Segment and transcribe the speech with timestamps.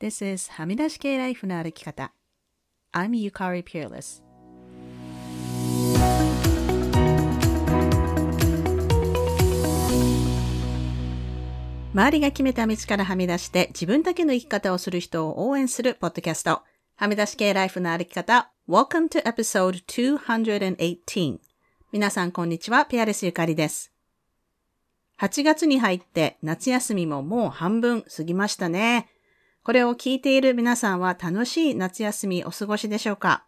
[0.00, 2.14] This is はみ出し系ライフの歩き方。
[2.94, 4.22] I'm Yukari Peerless.
[11.92, 16.62] 周りが決めた道からはみ出して自分だけの生き方をする人を応援するポッドキャスト。
[16.96, 18.50] はみ出し系ライフの歩き方。
[18.66, 21.40] Welcome to episode 218.
[21.92, 22.86] 皆さんこんにちは。
[22.86, 23.92] ペアレスゆかりです。
[25.18, 29.10] 8月に入って夏休みももう半分過ぎましたね。
[29.70, 33.44] これを聞いている皆さんは楽しい夏休みお過ごしでしょうか？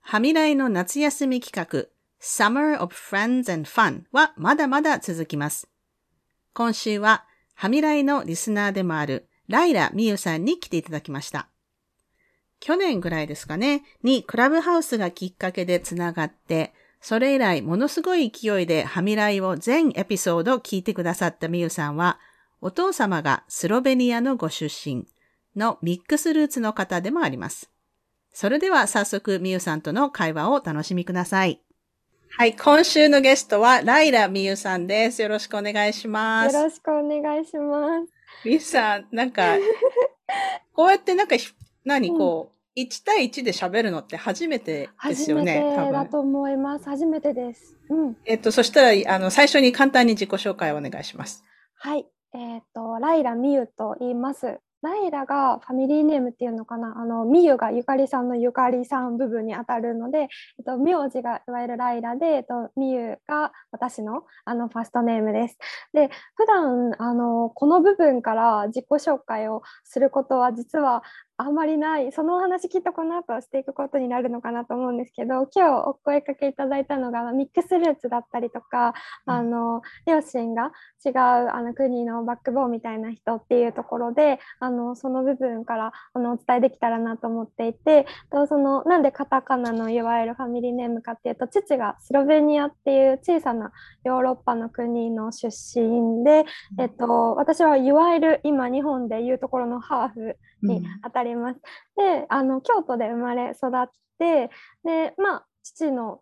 [0.00, 5.68] はみらいの夏休み企画 Summer of Friends and Fun はまだまだ続きます。
[6.54, 11.50] 今週は、はみらいのリスナーでもある、ライラ・ミユさんに来ていただきました。
[12.58, 16.72] 去年ぐらいですかね、にクラブハウスがきっかけでつながって、
[17.02, 22.18] それ以来ものすごい勢いではみらいを全エピソード聞いてくださったミユさんは、
[22.62, 25.06] お父様がスロベニアのご出身
[25.56, 27.70] のミックスルーツの方でもあります。
[28.32, 31.62] それでは早速ミユさんとの会話をお楽しみください。
[32.36, 35.20] はい、今週のゲストはライラミユさんです。
[35.20, 36.54] よろしくお願いします。
[36.54, 38.12] よろしくお願いします。
[38.44, 39.56] ミユさん、なんか、
[40.72, 41.36] こうやってなんか、
[41.84, 45.60] 何、こう、1対1で喋るのって初めてですよね。
[45.74, 46.84] 初めてだと思います。
[46.88, 47.76] 初めてです。
[47.88, 48.16] うん。
[48.24, 51.44] えっと、そしたら、あの、最初に簡単に自己紹介をお願いします。
[51.74, 52.06] はい。
[52.32, 54.60] えっ、と、ライラミユと言います。
[54.82, 56.98] ライラがファミリーネームっていうのかな？
[56.98, 60.26] あのミユがゆかりさんのゆかりさん部分にあたるので、え
[60.62, 65.58] っと、名字がいわゆるライラで、えっと、ミユが私のあのファストネームです。
[65.92, 71.02] で普段あのこの部分から自己紹介をすることは実は
[71.40, 72.12] あんまりない。
[72.12, 78.92] そのお話きっとこの後していくことになるのかなと思うんですけど今日お声かけいただいたのがミックスルーツだったりとか、
[79.26, 80.72] うん、あの両親が
[81.04, 93.72] 違うあの国のバックボーンみたいな人っていうところであのその部分からあのお伝えできたらなと思っていてとそのなんでカタカナのいわゆるファミリーネームかっていうと父がスロベニアっていう小さな
[94.04, 96.44] ヨーロッパの国の出身で、
[96.78, 101.60] えっと、私はいわゆる今日本でいうところのハーフにあたります。
[101.96, 103.88] うん、であの京都で生まれ育っ
[104.18, 104.50] て
[104.84, 106.20] でまあ父の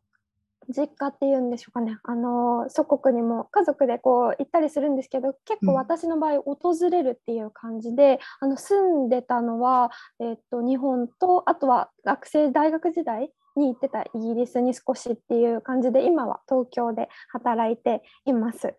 [0.68, 1.96] 実家っていうんでしょうかね。
[2.02, 9.90] あの祖国にも家族でこう行ったりするんですけど結構私の場合訪れるっていう感じで、うん、あの住んでたのは、
[10.20, 18.74] えー、っと日本とあとは学生大学時代に行ってたイギリスに少しっていう感じで今は東京で働いています。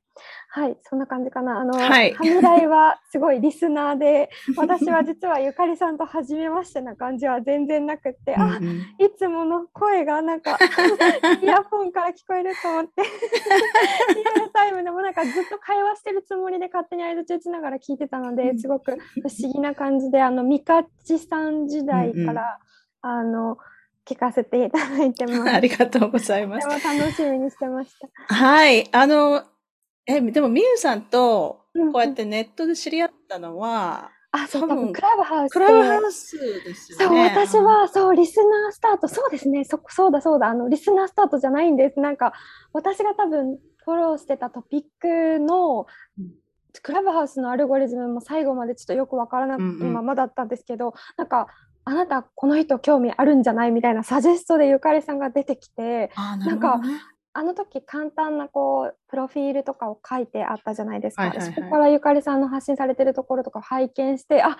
[0.50, 1.60] はい、そんな感じかな。
[1.60, 8.60] あの、はい、ハミライはすごいリスナーで、 私は実はゆかりさんと初めましてな感じは全然なくって、うんうん、あ、
[9.04, 10.58] いつもの声がなんか
[11.42, 13.04] イヤホンから聞こえると思って、
[14.16, 22.60] リアルタイムでもなんかずっと会話してるつもりで勝手に合図打ちながら聞いてたので、すごく不思議な感じで、あの、ミカチさん時代から、
[23.04, 23.58] うんうん、あの、
[24.10, 25.42] 聞かせていただいてます。
[25.54, 26.68] ありがとうございます。
[26.68, 27.94] とても楽しみにしてまし
[28.28, 28.34] た。
[28.34, 28.90] はい。
[28.92, 29.44] あの、
[30.08, 35.54] え、でも、みゆさんと、こうやってネットで知り合ったのは、あ、そう、多分クラブハウス。
[35.54, 37.06] クラブハウスですよね。
[37.06, 42.00] そう、私は、そう、リスナースタート、そうですね、そ、そうだそうだ、あの、リスナースタートじゃないんです。
[42.00, 42.34] なんか、
[42.74, 45.88] 私が多分、フォローしてたトピックの、
[46.84, 51.48] クラブハウスのアルゴリズムも最後までちょっとよくわからないままだったんですけど、うんうん、なんか、
[51.90, 53.72] あなたこの人興味あるんじゃない？
[53.72, 56.80] みたいなサジェストでゆかりさんが出てきてな、ね,、んか
[57.34, 64.56] あの時簡単なこうプロフィールとかを書いてあったじゃないですか、はいはいはい、そこからゆかりさんの発信されてるところとか拝見してあ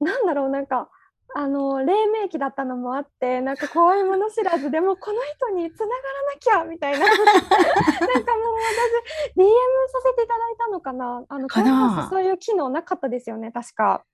[0.00, 0.88] なんだろうなんか
[1.34, 7.00] あの黎明期だったのもあってなんか怖いもの知らずでもこの人につながらなきゃみたいな。
[7.06, 7.36] なんかもう
[9.26, 9.44] 私 DM
[9.88, 11.24] させていただいたのかな。
[11.28, 11.48] あの
[12.08, 14.04] そういう機能なかったですよね確か。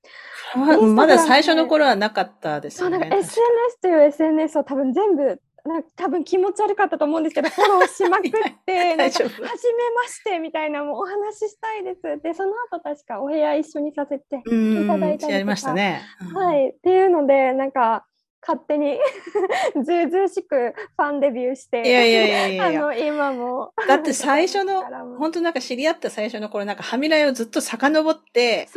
[0.54, 8.30] まだ最初の頃はなかったですよねそうなんか SNS という SNS を多分全部なんか多分気持ち悪かったと思うんですけど フォローしまくっ
[8.64, 16.02] てなんか初めましてみたいなもうお話ししたいですでその後確かお部屋一緒にさせていただいたりとかましたね、
[16.34, 16.70] はい。
[16.70, 18.06] っていうのでなんか
[18.40, 18.98] 勝手に
[19.84, 24.84] ずうずうしくファンデビューしていやいやいやいやあの今もだって最初の
[25.18, 28.68] 本当なんか知り合った最初の頃なんかはみらいをずっと遡って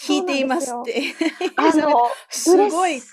[0.00, 1.02] 聞いていますって。
[1.56, 3.06] あのすごいって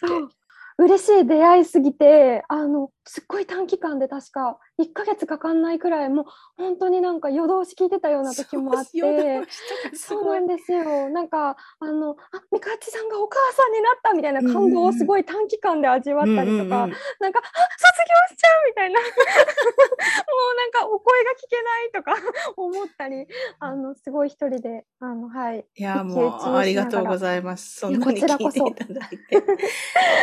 [0.78, 6.26] 嬉しい出会いすぎてあのすっごい短期間で確か1ヶ月かかんないくらいもう
[6.58, 8.92] 本当になんか夜通し聞いてたような時もあって。
[9.96, 11.10] そうなんですよ。
[11.10, 12.16] なんかあのあ
[12.52, 19.00] ミカチさんがお母さんになったみたいな感動をすごい短期間で味わったりとか、うんうんうん、なんかあ卒業しちゃうみたいな。
[19.02, 22.16] もうなんかお声が聞けないとか。
[22.56, 23.28] 思ったり。
[23.60, 25.66] あのすごい一人であのはい。
[25.76, 27.80] いやもうありがとうございます。
[27.80, 29.36] そんなに聞いていただいて。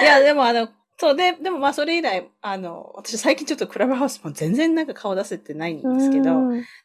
[0.02, 6.34] いやでもあのそうで、でもまあそれ以来、あの、私最近ちょっとクラブハウスも全然なんか顔出せてないんですけど、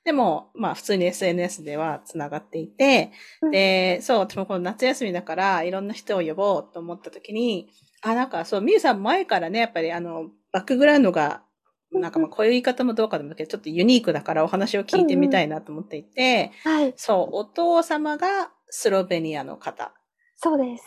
[0.04, 3.12] でもまあ普通に SNS では繋がっていて、
[3.52, 7.70] で、そう、私もこの夏休みだからいろんな人を呼ぼうと思った時に、
[8.02, 11.44] あ、なんかそう、みゆさん前からね、やっぱりあの、バックグラウンドが、
[11.92, 19.94] なんかまあこういう言い方もどうかでもけど、ちょっとユニークだからお話を聞いてみたいなと思っていて、はい、そう、お父様がスロベニアの方。
[20.38, 20.84] そうです。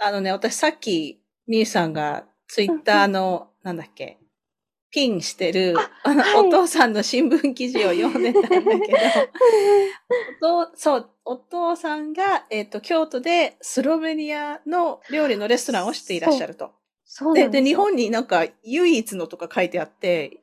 [0.00, 4.18] あのね、私さっきみゆさんがツイッターの、なんだっけ、
[4.90, 8.64] ピンしてる、あの、はい、お父さんの新聞記事を読んでたんだけ
[10.40, 16.72] ど、 おそう、お父さんが、えっ、ー、と、京都でスロベニアの料理のレストランをしていらっしゃると。
[17.04, 17.34] そう。
[17.34, 20.40] でで、日本になんか唯一のとか書いてあって、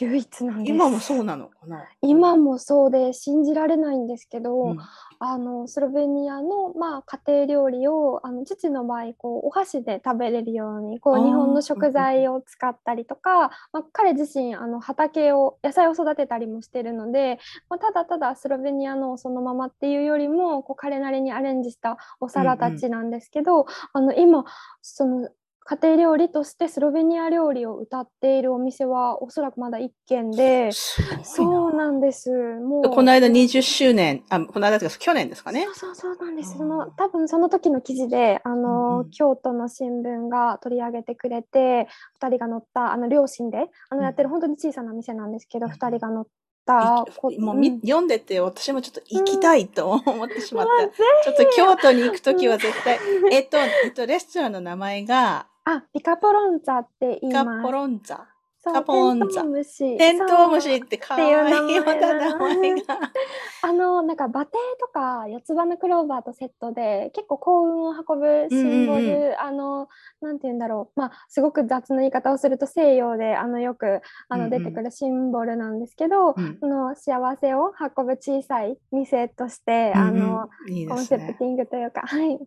[0.00, 0.70] 唯一なんです。
[0.72, 1.48] 今もそうなの？
[1.48, 4.78] かな今もそうで信じられないんですけど、うん、
[5.18, 17.38] あのスロベニアの、まあ、家庭料理をあの父の場合こうお箸で食べれるようにこう日本の食材を使ったりとか、まあ、彼自身あの畑を野菜を育てたりもしてるので、
[17.68, 24.44] まあ、ただただスロベニアのそのままっていうよりもこう彼なりにアレンジしたお皿たちなんですけど、うんうん、あの今
[24.82, 25.28] その
[25.66, 30.70] 家庭料理としてスロベニア料理を歌っているお店はおそらくまだ1軒で、
[31.22, 32.30] そうなんです。
[32.30, 32.90] もう。
[32.90, 35.66] この間20周年、あ、この間ですか、去年ですかね？
[35.72, 36.58] そうそうそうなんです。
[36.58, 41.88] その、多分その時の記事で、あの、うん京都の新聞が取り上げてくれて、
[42.20, 46.26] 2人が乗った、あの、両親で、あの、やってる本当に小さな店なんですけど、うん、2人が乗っ
[46.66, 47.04] た。
[47.38, 50.72] もう、うん、読んでて私もちょっと行きたいと思ってしまった。
[50.84, 52.98] うん、ちょっと京都に行くときは絶対、
[53.30, 57.44] えっと、えっと、レストランの名前が、あ、ピカポロンザって言います。
[57.44, 58.28] ピカポロンザ。
[58.72, 59.42] カポンザ。
[59.42, 61.32] テントウムシって可愛
[61.74, 62.98] いまた名前が。
[63.62, 69.88] あの、なんか馬蹄とか四つ葉のクローバーとセットで結構幸運を運ぶシンボル、うんうん、あの、
[70.20, 71.00] なんて言うんだろう。
[71.00, 82.38] まあ、すごく雑な言い方をすると西洋であのよくあの出てくるシンボルなんですけど、うんうん、その幸せを運ぶ小さい店として、あの、うんうんいいね、コンセプティングというか、はい。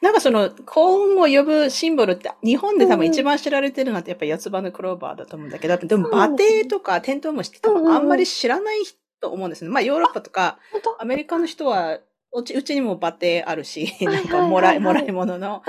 [0.00, 8.82] なんかその幸運を呼ぶシンボルって日本で多分一番知られてるのってやっぱ四つ葉のクローバーだと思うんだけど、でも馬蹄とかテントウムシって多分あんまり知らない
[9.20, 9.70] と思うんですね。
[9.70, 10.58] まあヨーロッパとか
[10.98, 11.98] アメリカの人は
[12.32, 15.62] うちうちにも馬蹄あるし、なんかもらい、 もらい物の。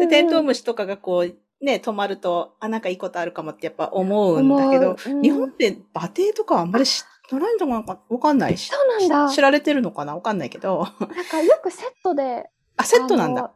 [0.00, 8.68] で、テントウムシとかがこう、ね、止まると、あ、なんかいいことあるかもってやっぱ思うんだけど、日本って馬蹄とかあんまり知らないのかわかんないし。
[8.68, 9.32] そうなんだ。
[9.32, 10.14] 知られてるのかな？
[10.16, 10.88] わかんないけど。
[11.00, 13.52] なんかよくセットであ、セットなんだ。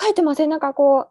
[0.00, 1.08] 書いてませんなんかこう、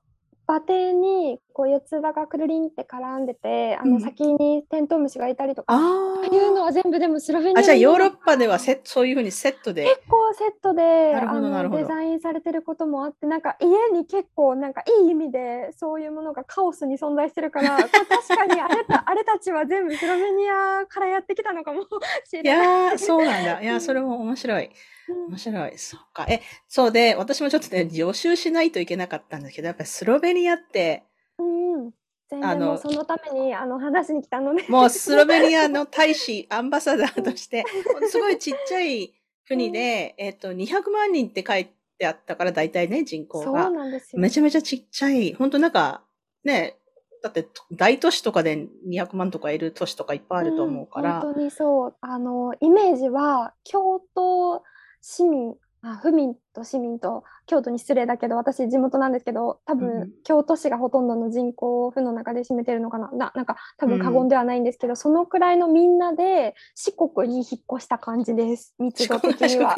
[0.47, 5.77] 馬蹄にこう四つ葉がくるりんって絡んでて、あの先にテントウムシがいたりとか、あ
[6.23, 17.91] あいうのは全部でもスロベニアあじゃあヨーロッパではセそういうふうにセットで結構セットであのデザインされてることもあってなんか家に結構なんかいい意味でそういうものがカオスに存在してるから 確
[18.29, 21.81] かにあれたあれたちは全部スロベニアからやってきたのかも
[22.23, 22.87] しれない。
[22.87, 23.61] いやそうなんだ。
[23.61, 24.69] いやそれも面白い。
[25.13, 25.77] 面白い。
[25.77, 26.25] そっか。
[26.29, 31.03] え、そうで、私もちょっとね、予習しないといけなかったんだけど、やっぱりスロベニアって、
[31.37, 31.91] うん。
[32.29, 34.65] 全然もうそのためにあの話に来たので。
[34.67, 37.63] もうスロベニアの大使、アンバサダーとして、
[38.09, 39.13] すごいちっちゃい
[39.47, 43.63] 国で、うん、えっ、と、200万人って書いてあったから、大体ね、人口が。
[43.63, 44.21] そうなんですよ。
[44.21, 45.33] めちゃめちゃちっちゃい。
[45.33, 46.03] 本当なんか、
[46.43, 46.77] ね、
[47.23, 51.15] だって大都市とかで200万とかいる都市とかいっぱいあると思うから。
[51.15, 51.95] うん、本当にそう。
[52.01, 54.63] あの、イメージは、京都
[55.09, 63.09] 市民あ府民と市民と京都に失礼だけど私地元なんですけど多分、うん、京都市がほとんどの人口を府の中で占めてるのかな。
[63.13, 68.75] ななんか多分過言ではないんですけど、うん、そのくらいのみんなで四国に引っ越した感じです。
[68.79, 69.77] 密度的には。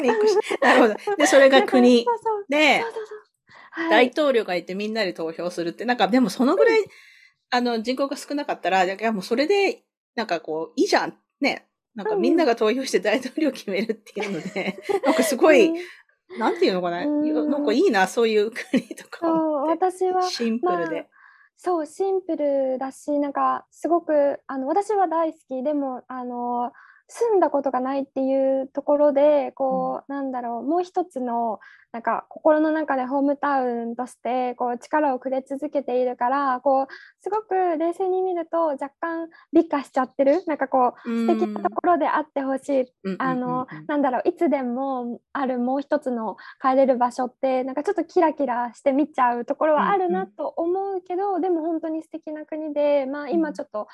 [0.60, 1.16] なるほど。
[1.16, 2.04] でそれが国。
[2.48, 2.82] で
[3.88, 6.86] 大統領がいてみんなで投票するってなんかでもそのぐらい、うん、
[7.50, 9.84] あの人口が少なかったらいやもうそれで
[10.16, 11.16] なんかこういいじゃん。
[11.40, 11.69] ね
[12.02, 15.70] なんかみんなが投票して大統領決めるっていうので、なんかすごい、
[16.38, 20.22] なんていうのかな、なんかいいな、そういう国とか私は。
[20.22, 20.96] シンプルで。
[20.96, 21.06] まあ
[21.62, 25.62] そう、シンプルだし、なんか、すごく、あの、私は大好き。
[25.62, 26.72] でも、あの、
[27.10, 31.58] 住んだことがないっていうところでこう、うん、なんだろうもう一つの
[31.92, 36.86] なんか心の中でホームタウンとしてこう力をくれ続けているからこう
[37.20, 40.44] すごく冷静に見ると若干美化しちゃってる？
[40.46, 42.84] なんかこう素敵なところであってほしい、
[43.18, 53.88] あのなんだろういつでもあるもう一つの帰れる場所ってなんかちょっとキラキラして見ちゃうところはあるなと思うけど、でも本当に素敵な国で、まあ、今ちょっと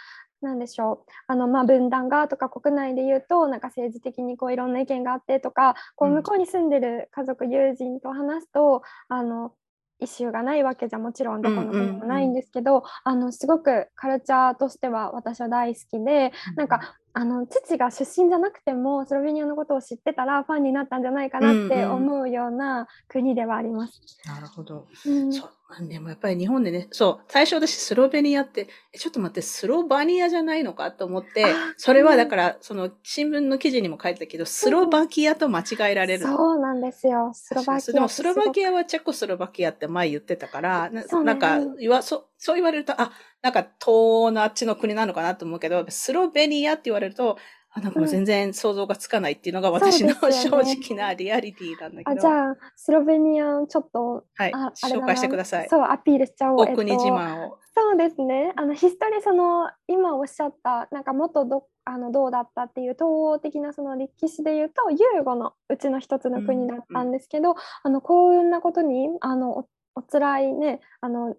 [0.47, 1.13] なんでしょう。
[1.27, 9.53] あの、まあ、分断がとか国内で言うとなんか政治的にこういろんな意見があってとかこう向こうに住んでる家族、友人と話すとあの
[9.99, 24.03] イシューがないわけじゃもちろんどこの国もないんですけど、あのすごくカルチャーとしては私は大好きで、なんかあの父が出身じゃなくてもスロベニアのことを知ってたらファンになったんじゃないかなって思うような国ではあります。
[24.27, 25.51] うんうん、なるほど、うん、そう
[25.89, 31.45] でもやっぱり日本でね、そう、最初私スロベニアって、え、ちょっと待って、スロバニアじゃないのかと思って、
[31.77, 36.25] それはだから、その新聞の記事にも書いてたけど、スロバキアと間違えられる。
[36.25, 37.33] そうなんですよ。
[37.35, 37.95] スロバキア。
[37.95, 43.11] でもスロバキアはチェコスロバキアって前言ってたから、ななんか、言わ、そ、そう言われると、あ、
[43.47, 47.39] なんか東欧のあっちの国なのかなと思うけど、スロベニアって言われると、
[47.71, 52.11] あなんかもう全然想像がつかないっていうのが私の、正直なリアリティなんだけど。
[52.11, 55.69] あじゃあ、スロベニアちょっと、はい、あ紹介してください。
[55.69, 56.61] そう、アピールしちゃおう。
[56.63, 57.59] お国自慢を、えっと。
[57.77, 58.53] そうですね。
[58.57, 71.37] あの、ヒストリー、その、今おっしゃった、なんかもっとどあのどうだったっていう統合的なその歴史で言うと、ユーゴのうちの一つの国だったんですけど、うんうん、あの幸運なことに、あのおお辛いね、あの、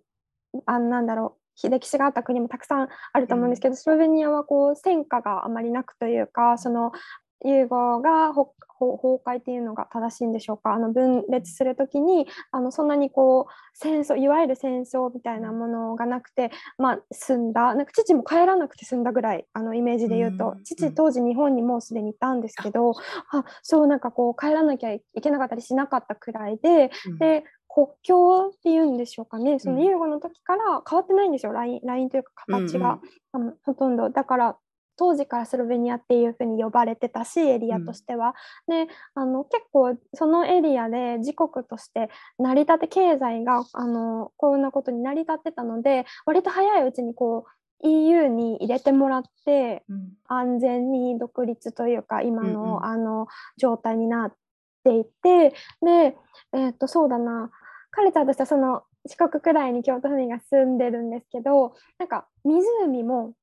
[0.66, 6.92] あなんだろう、歴史があった国もたくさんあると思うんですけど、スロベニアはこう戦火があまりなくというかその
[7.46, 8.52] ユーゴが崩
[9.24, 10.74] 壊っていうのが正しいんでしょうか？
[10.74, 22.94] あの分裂する時にあのそんなにこう戦争いわゆる戦争みたいなものがなくて、まあ、済んだなんか父も帰らなくて済んだぐらいあのイメージで言うと、父当時日本にもうすでにいたんですけど、
[23.32, 24.00] あそうなん。
[24.00, 27.44] かこう帰らなきゃいけなかったりしなかったくらいで、で
[27.78, 33.00] 国境っていうんでしょうかね、そのユーゴの時から変わってないんですよ、ラインラインというか形が、
[33.34, 34.10] うんうん、ほとんど。
[34.10, 34.58] だから
[34.96, 38.34] 当時からスロベニアっていうふうに呼ばれてたしエリアとしては。
[38.68, 47.46] うん、であの結構そのエリアで自国として成り立て経済があのこんなことに成り立ってたので割と早いうちにこ
[47.84, 54.34] う EU に入れてもらって、うん、安全に独立というか今のうんうん、あの状態になっ
[54.84, 55.54] ていて
[55.86, 56.18] で、
[56.54, 57.52] えー、とそうだな
[57.98, 63.34] カルチャーとしてはその四国くらいに京都府民が住んでるんですけどなんか湖も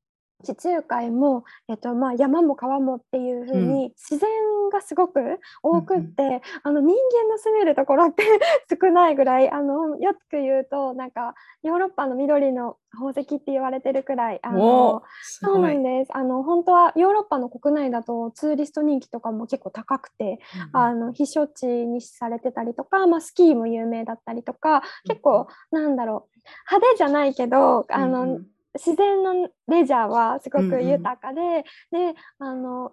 [0.42, 4.30] 地中海も、えっとまあ、山も川もっていう風に、自然
[4.72, 8.24] がすごく多くって、うん、あの人間の住めるところって
[8.80, 16.10] 少ないぐらいあのよく言うとなんかヨーロッパの緑の宝石って言われてるくらいあのそうなんです。
[16.14, 20.40] あの本当はヨーロッパの国内だとツーリスト人気とかも結構高くて、
[20.72, 26.34] うん、あの避暑地にされてたりとか、まあ、スキーも有名だったりとか結構なんだろう。
[26.70, 32.92] 派手じゃないけどあの、うん自然のレジャーはすごく豊かで、うんうん、であの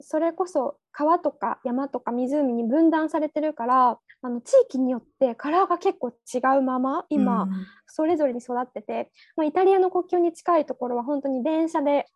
[0.00, 7.48] それこそ川とか山とか湖に分断されてるからあの地域によってカラーが結構違うまま今、
[7.86, 12.06] それぞれに育ってて、まあ、イタリアの国境に近いところは本当に電車で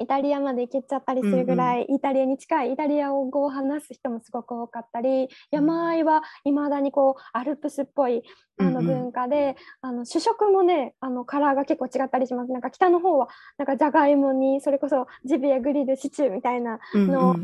[0.00, 1.84] イタリアまで行けちゃったりするぐらい、うん。
[1.90, 8.22] うん、イタリアに近いイタリア語を話す人もすごく多かったり、山あいはいまだにこうアルプスっぽい
[8.58, 12.52] あの文化で、うんうん、あの主食もねあのカラーが結構違ったりします。
[12.52, 13.28] なんか北の方は
[13.58, 17.36] なんかじゃがいもにそれこそジビエグリルシチューみたいなのを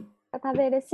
[0.43, 0.87] 食べるし、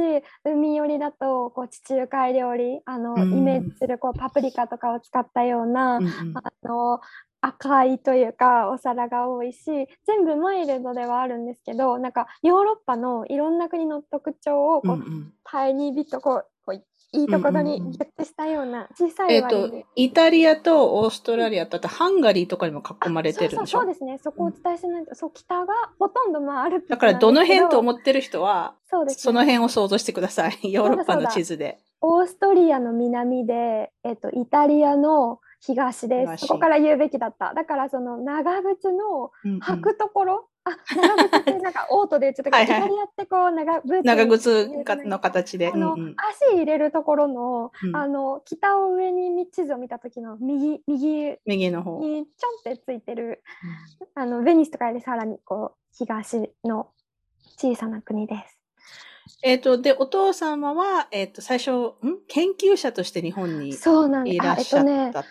[0.44, 7.00] 海寄りだとこう地中海料理あの、イメージするこうパプリカとかを使ったような、うんうん、あの
[7.42, 9.64] 赤いというかお皿が多いし
[10.06, 16.46] 全部マイルドではあるんですけどなんかヨーロッパのいろんな国の特徴をこう、うんうん、タイニービットこう
[17.12, 23.80] いいところにギュッとしたような小さい割に、えーと、イタリアとオーストラリアとあとハンガリーとかにも囲まれてるんでしょ？
[23.80, 24.18] そうですね。
[24.22, 30.72] そこをお伝えしないと、うん、そう北がほとんどまああるだからどの辺と思ってる人はそうです、ね、その辺を想像してください。
[30.72, 31.78] ヨーロッパの地図で。
[32.00, 36.46] オーストリアの南で、えーとイタリアの東です。
[36.46, 37.54] そこから言うべきだった。
[37.54, 44.68] だからその長靴の履くところ、あ長靴ってなんか オートでちょっとイタリアってこう長靴長靴
[45.04, 51.98] の形で、あの、足入れるところの、うん、あの北を上に地図を見た時の右右右の方。
[52.00, 53.42] にちょんってついてる、
[54.16, 56.88] うん、あのベニスとかよりさらにこう東の
[57.56, 58.58] 小さな国です。
[59.42, 62.20] えっ、ー、と、で、お父様は、えっ、ー、と、最初、ん？
[62.28, 63.70] 研究者として日本に
[64.26, 65.28] いらっしゃったと。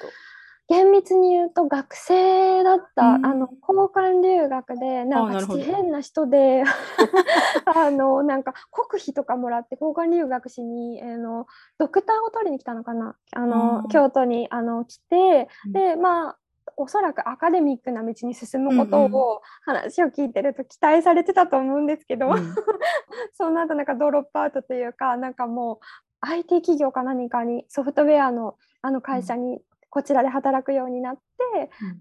[0.67, 3.25] 厳密に言うと学生だった、うん。
[3.25, 6.63] あの交換留学でなんか変な人で
[7.65, 13.15] あのなんか国費とかもらって交換留学しにあのドクターを取りに来たのかな。
[13.33, 15.73] あの京都にあの来てうん。
[15.73, 16.37] でまあ
[16.77, 22.33] おそらくアカデミックな道に進むことを話を聞いてると期待されてたと思うんですけど、うん。
[23.33, 25.79] その後なんかドロップアウトというかなんかもう
[26.21, 29.61] IT 企業か何かにソフトウェアのあの会社に
[29.91, 31.21] こちらで働くようになって、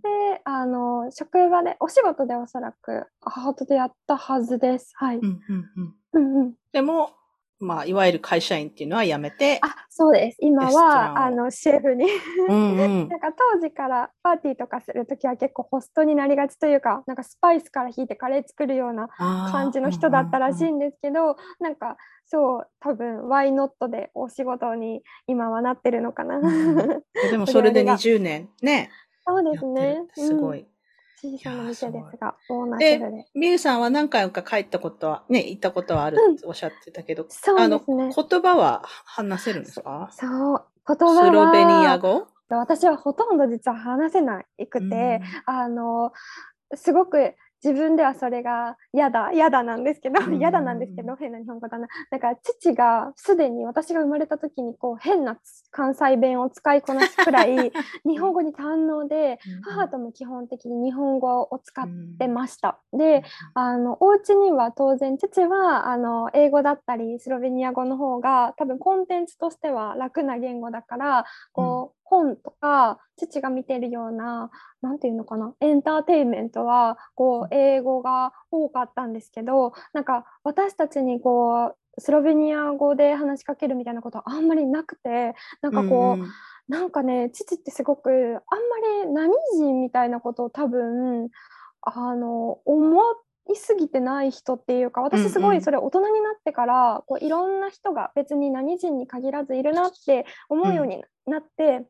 [0.02, 4.92] であの職場でお仕事でおそらく母と出会ったはずです。
[4.94, 5.18] はい。
[5.18, 7.10] うんうんうんうんうん、でも、
[7.60, 10.38] まあ、いわゆる会社員っていうのは辞めて、あそうです。
[10.40, 12.06] 今はあのシェフに
[12.48, 19.08] うんうん なんか当時からパーティーとかするときは結構ホストになりがちというかなんかスパイスから引いてカレー作るような
[19.52, 26.38] 感じの人だったらしいんですけど、なんかそう多分 Why not でお仕事に今はなってるのかな。
[26.38, 28.90] んうん でもそれで売り上げが20年ね、
[29.26, 30.66] そうですねすごうんい。
[31.20, 33.26] 小さな店ですが、オーナーシェフで。
[33.34, 38.10] みゆさんは何回か帰ったことは、ね、行ったことはあるっておっしゃってたけど、そうあの、ですね。
[38.16, 40.08] 言葉は話せるんですか？
[40.12, 40.28] そう、
[40.88, 42.26] 言葉はスロベニア語？
[42.48, 46.12] 私はほとんど実は話せないくて、あの
[46.74, 51.88] すごく自分ではそれが嫌だ嫌だなんですけどうん嫌だなんですけど変な日本語だな。
[52.10, 55.38] なんか父がすでに私が生まれた時にこう変な
[55.70, 57.72] 関西弁を使いこなすくらい
[58.06, 61.86] 日本語に堪能で母とも基本的に日本語を使っ
[62.18, 62.78] てました。
[62.92, 63.22] で
[63.54, 71.79] あのお家には当然父はあの英語だったりスロベニア語の方が多分コンテンツとしては楽な言語だからこう、
[72.10, 74.50] 本とか父が見てるような
[74.82, 86.28] なんていうのかなエンターテインメントはこう英語が多かったんですけどなんか私たちにこうスロベニア語で話しかけるみたいなことはあんまりなくてなんかこう、んん。
[86.68, 88.36] なんかね父ってすごくあんま
[89.04, 91.28] り何人みたいなことを多分
[91.82, 93.02] あの思
[93.52, 95.58] いすぎてない人っていうか私すごうんうん。
[95.58, 101.86] いそれ大人になってから、こういろんな人が別に何人に限らずいるなって思うようになって、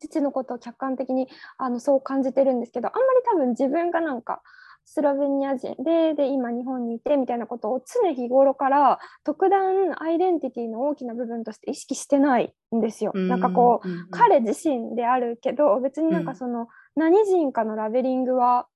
[0.00, 1.28] 父のことを客観的に
[1.58, 4.42] あのそう感じてるんですけどあんまり多分自分がなんか
[4.84, 13.12] スロベニア人でで今日本にいてみたいなことを常日頃から特段アイデンティティの大きな部分として意識してないんですよ。
[13.14, 16.66] なんかこううんうん彼自身であるけど別になんうんかその
[16.96, 18.66] 何人かのラベリングは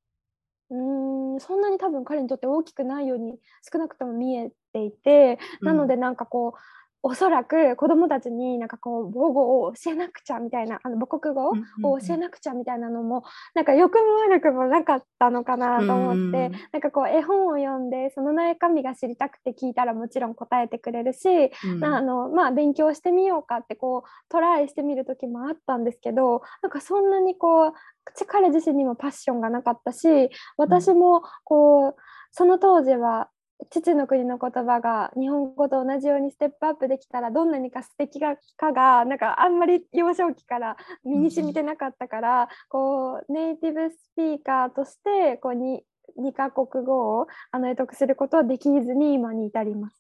[0.71, 3.39] うーんそんなに多分彼にとって大きくないように
[3.71, 6.59] 少なくとも見えていてなのでなんかこう
[7.07, 21.85] おそらく子どもたちになんかこう母語を教えなくちゃみたいなあの母国語を教えなくちゃみたいなのもなんか良くも悪くもなかったのかなと思って、なんかこう絵本を読んでその中身が知りたくて聞いたらもちろん答えてくれるし、うん。
[21.85, 27.73] あのまあ、勉強してみようかってこうトライしてみる時もあったんですけどなんかそんなにこう
[28.05, 31.95] 口彼自身にもパッションがなかったし私もこう
[32.33, 33.29] その当時は
[33.71, 38.37] 父の国の言葉が日本語と同じようにステップアップできたらどんなにか素敵か
[38.73, 45.83] がなんかあんまり幼少期から身に染みてなかったから、こうネイティブスピーカーとしてこうに
[46.19, 49.97] 2カ国語をあの得得することはできずに今に至ります。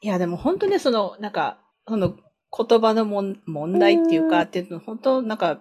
[0.00, 2.16] いや、でも本当にその、なんか、その
[2.56, 5.60] 言葉のもん問題っていうか、うんっていうの本当なんか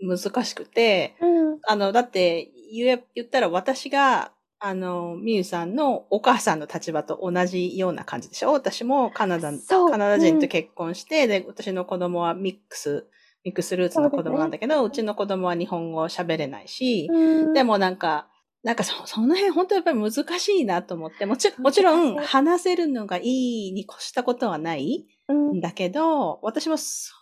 [0.00, 8.52] 難しくて、うんあの、だって言え、言ったら私が、あの、みゆさんのお母さんの立場と同じような感じでしょ？
[8.52, 9.52] 私もカナダ、
[9.84, 13.06] カナダ人と結婚して、で、私の子供はミックス、
[13.44, 17.52] ミックスルーツの子供なんだけど、う,、ちの子供は日本語を喋れないし、うん。
[17.52, 18.30] でもなんか、
[18.62, 23.22] なんかそその辺本当やっぱり難しいなと思って、もちもちろん話せるのがい
[23.68, 25.56] いに越したことはないうん。
[25.56, 27.12] んだけど、私もそ、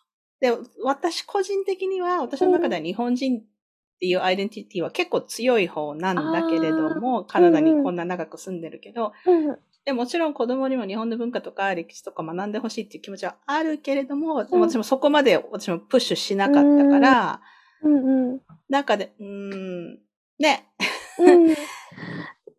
[0.41, 0.53] で、
[0.85, 3.43] 私個人的には、私の中では日本人
[4.05, 9.57] っていうアイデンティティは結構強い方なんだけれども、カナダにこんな長く住んでるけど、うん。
[9.87, 17.41] でもちろん子供にも日本の文化とか歴史とか学んでほしいっていう気持ちはあるけれども、でも私もそこまで私もプッシュしなかったから、
[17.83, 18.33] うん。
[18.33, 18.41] うん。
[18.69, 19.99] なんかで、うーん、
[20.39, 20.69] ね。
[21.19, 21.55] うん、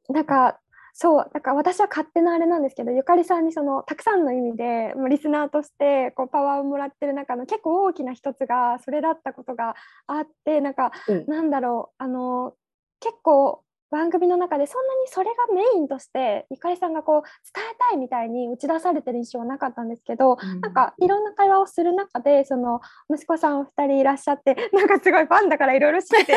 [0.09, 0.59] なんか
[0.97, 9.75] そうだから私は勝手なあれなんですけどゆかりさんにそのたくさんの意味でもうリスナーとしてこうパワーをもらってる中の結構大きな一つがそれだったことが
[10.07, 11.25] あってなんかうん。
[11.27, 12.53] なんだろうあの
[13.01, 17.21] 結構番組の中でそんなにそれがメインとしてゆかりさんがこう
[17.53, 22.81] 伝えたいみたいに打ち出されてる印象はなかったんですけど、うん、なんかいろんな会話をする中でその
[23.13, 26.33] 息子さんお二人いらっしゃってなんかすごいファンだからいろいろ知って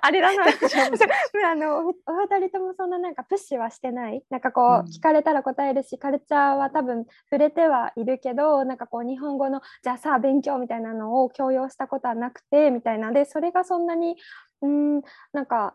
[0.00, 4.22] あれだなあのお二人ともそんななんかプッシュはしてない。
[4.30, 13.12] なんかこう、うん、聞かれたら答えるしカルチャーは多分触れてはいるけどなんかこう日本語のじゃあさあ勉強みたいなのを強要したことはなくてみたいな。
[13.12, 14.16] でそれがそんなに
[14.62, 15.02] うん
[15.32, 15.74] なんか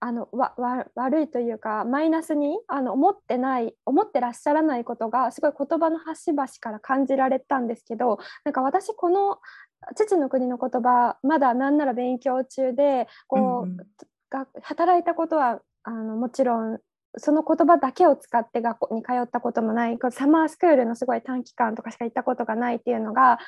[0.00, 0.54] あのわ
[0.94, 9.38] 悪いというかマイナスにあの思ってない思ってらっしゃらないことがすごい言葉の端々から感じられたんですけどなんか私この
[9.94, 13.76] 父の国の言葉まだなんなら勉強中でこう、うん、
[14.62, 16.78] 働いたことはあのもちろん
[17.18, 23.38] その言葉だけを使って学校に通ったこともないサマースクールのすごい短期間とかしか行ったことがないっていうのが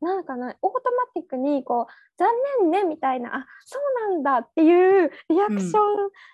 [0.00, 2.28] なんかなオートマティックにこう残
[2.62, 5.72] 念ねみたいなあそうなんだっていうリアクション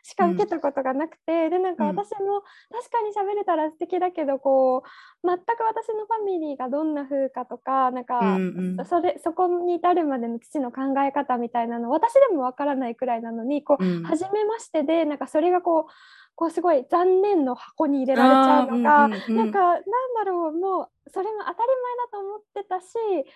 [0.02, 4.82] しか受けたことがなくて、うん、でなんか私も確かに喋れたら素敵だけどこ
[5.22, 15.92] う全く私のファミリーがどんな風かとかなんか、うんうん、それそこに至るまでの父の考え方みたいなの私でもわからないくらいなのにこう、うん、初めましてでなんかそれがこう
[16.36, 19.84] こうすごい残念の箱に入れられちゃうのが、うんうんうん、なんかなんだ
[20.26, 21.64] ろうもうそれも当たり前
[21.96, 22.86] だと思ってたし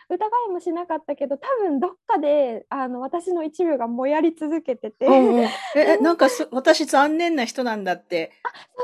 [0.09, 8.33] 疑いもしなかったけど多分どっかであの私の一部がもやり続けてて、うんうん、え なんか私残念な人なんだって。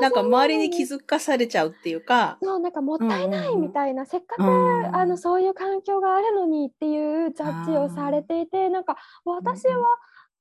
[0.01, 2.37] なんか周りに気づかされちゃうっていうか。
[2.41, 9.81] そうなんかもったいないみたいな、うんうん、せっかく、うん、あのそういう環境があるのにっていうジャッジをされていてなんか私は、うん。
[9.81, 9.87] うん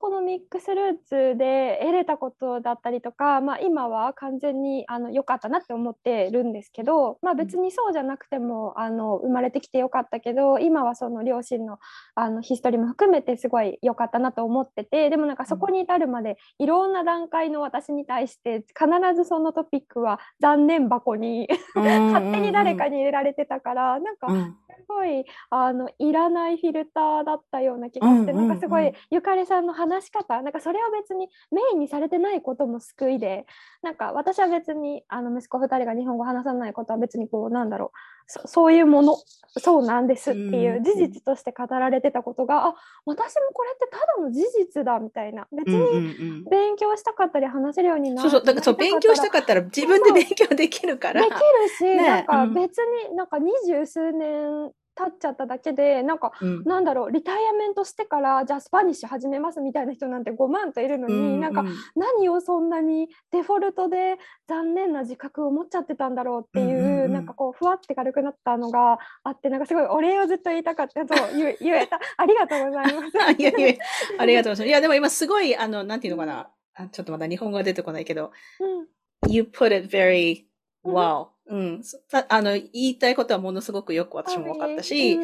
[0.05, 11.79] このミックスルーツで得れたことだったりとか、まあ、今は完全にあの良かったなって思ってるんですけど、まあ、別にそうじゃなくてもあの生まれてきてよかったけど今はその両親の
[12.17, 18.87] あのヒストリーも含めてすごい良かったなと思っててでもなんかそこに至るまでいろんな段階の私に対して必
[19.17, 33.47] ずそのトピックは残念箱に勝手に誰かに入れられてたからなんかすごいあのいらないフィルターだったような気がして、なんかすごいゆかりさんの話話し方なんかそれは別にメインにされてないことも救いで
[33.83, 39.17] なんか私は別にあの息子2人が日本語話さないことは別にこうなんだろうそういうもの
[39.59, 45.47] そうなんですっていう事実として語られてたことが、うん、あ私もこれってただの事実だみたいな。
[45.53, 51.21] 別に勉強したかったり話せるようになる、そうそうだからそう勉強したかったら自分で勉強できるから。
[51.21, 51.39] できる
[51.77, 61.65] し、ね、なんか別になんか二十数年経っちゃっただけでなんか、うん、なんだろうリタイアメントしてからじゃあスパニッシュ始めますみたいな人なんて5万といるのに、うんうん、なんか
[61.97, 64.17] 何をそんなにデフォルトで
[64.49, 71.17] 残念な自覚を持っちゃってたんだろうっていう、うんうん、なんかこうふわって軽くなったのがあってなんかすごいお礼をずっと言いたかった。
[71.17, 71.99] そう言 言えた。
[72.17, 73.17] ありがとうございます。
[73.39, 73.75] いやいや
[74.19, 74.67] ありがとうございます。
[74.67, 76.51] いやでも今すごいあのなんていうのかな。
[76.77, 80.45] あちょっとまだ日本語が出てこないけど、うん、You put it very
[80.85, 81.83] well、うん。
[82.29, 85.19] あの、言いたいことはものすごくよく私も分かったし、う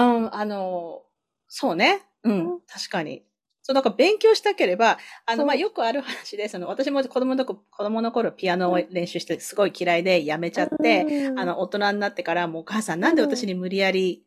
[0.00, 1.02] ん、あの、
[1.48, 2.02] そうね。
[2.24, 3.24] うん、確かに。
[3.62, 13.00] そう、だか勉強したければ、あの、ま、よくある話で、その、私も子供の子供の頃ピアノを練習してすごい嫌いでやめちゃって、うん、あの、大人になってからもうお母さん。
[13.00, 13.14] なん。
[13.14, 14.24] で私に無理やり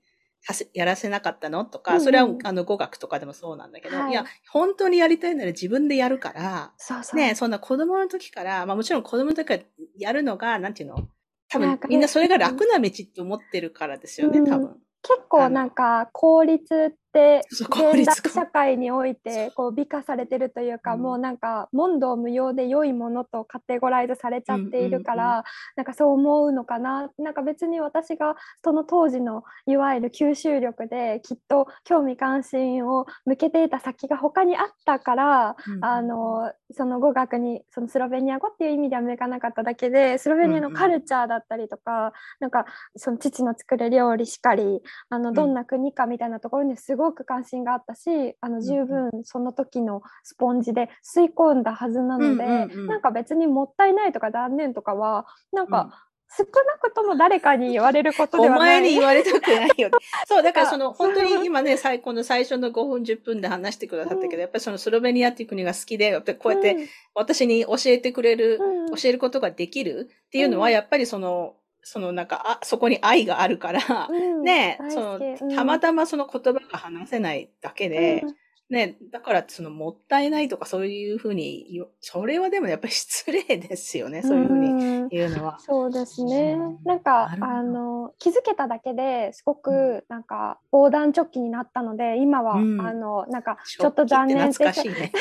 [0.73, 3.71] やらせなかったのとか、それは、あの、語学とかでもそうなん。
[3.71, 7.51] だけど、はい、いや、本当にやりたいなら自分でやるから、そうそうね、そん。
[7.51, 9.03] な子供の時から、まあもちろん。
[9.03, 9.63] 子供の時から
[9.97, 11.07] やるのが、なんていうの？
[11.47, 14.77] 多分みんなそれが楽な道って思ってるからですよね、多分。
[15.01, 25.45] 結構なんか効率って現代社会においてこう美化されてるというか、もうなんか問答無用で良いものとカテゴライズされちゃっているから、
[25.77, 27.09] なんかそう思うのかな？
[27.17, 42.65] なんか別に私がその当時のいわゆる吸収力できっと興味関心を向けていた先が他にあったから、あのその語学にそのスロベニア語っていう意味では向かなかっただけでスロベニアのカルチャーだったりとか、なんか
[42.97, 56.05] その父の作る料理しかりあのどんな国かみたいなところにすごく関心があったしあの十分その時のスポンジで吸い込んだはずなので、なんか別にもったいないとか断念とかはなんか、
[56.37, 58.79] 少なくとも誰かに言われることではない。
[58.79, 59.95] お前に言われたくないよ、ね。
[60.27, 71.55] そう、だからその、本当に今ね、最高の最初の5分10分で話してくださったけど、うん、やっぱりそのスロベニアっていう国が好きで、やっぱりこうやって私に教えてくれる、うん、教えることができるっていうのは、やっぱりその、
[71.87, 75.19] そのなんか、あ、そこに愛があるから、うん、ね、その、
[75.55, 78.23] たまたまその言葉が話せないだけで、
[78.71, 85.59] ね、だからそのもったいないとかそういうふうにそれはでもやっぱり失礼ですよね、そういうふうに言うのは。
[85.59, 86.53] そうですね。
[86.53, 86.79] うん。
[86.83, 92.81] なんかあの気づけただけですごくなんか防弾チョッキになったので今は、うん。
[92.81, 95.11] あのなんかちょっと残念懐かしいね。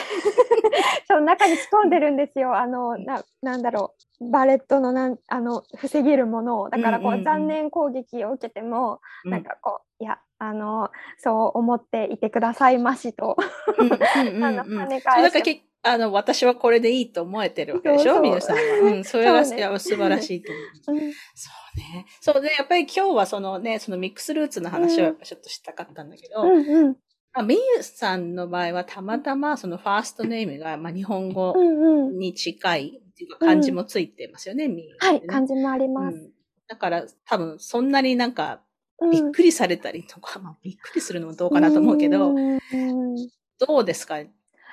[1.06, 2.56] そう中に仕込んでるんですよ。
[2.56, 7.24] あのななんだろうバレットのなんあの防げるものをだからこう、うんうんうん。
[7.24, 13.36] 残念攻撃を受けても、なんかこういやあのそう思っていてくださいましと。
[13.78, 15.42] 跳ね返し。
[15.42, 18.22] てあの、私はこれでいいと思えてるわけでしょ？
[18.22, 18.62] 皆さんは。
[18.84, 20.50] うん、 それが、そうねいや素晴らしいと
[20.90, 21.04] 思う。
[21.04, 21.12] うん。
[21.34, 22.06] そうね。
[22.22, 26.96] そうで、やっぱり今日はそのね、そのミックスルーツの話をちょっとしたかったんだけど、うんうん。
[27.34, 32.18] まあ、みゆさんの場合はたまたまそのファーストネームが、まあ、日本語うんうん。
[32.18, 36.16] に近いっていうか漢字もついてますよね、みゆ、はいね感じもあります。
[36.16, 36.30] うん。
[36.66, 38.60] だから多分そんなになんか
[39.00, 39.10] うん。
[39.10, 42.58] びっくりされたりとか、まあびっくりするのもどうかなと思うけど、うん。
[42.72, 42.76] う
[43.16, 43.16] ん
[43.58, 44.16] どうですか？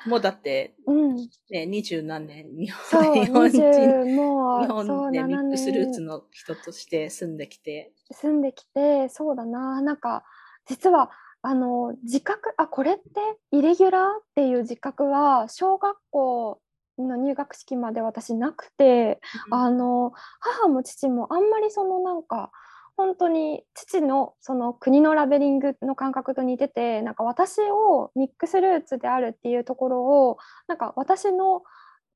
[0.07, 1.15] もうだってうん。
[1.51, 9.81] ね、二十何年日本日本人、20もう日本でミックスルーツ7の人として住んできて、住んできてそうだな。
[9.81, 10.23] なんか
[10.65, 11.11] 実は
[11.43, 13.01] あの自覚あこれって
[13.51, 16.59] イレギュラーっていう自覚は小学校
[17.07, 22.51] の入学式まで私なくて、あの母も父もあんまりそのなんか
[22.97, 30.37] 本当に父のその国のラベリングの感覚と似ててなんか私をミックスルーツであるっていうところを
[30.67, 31.63] なんか私の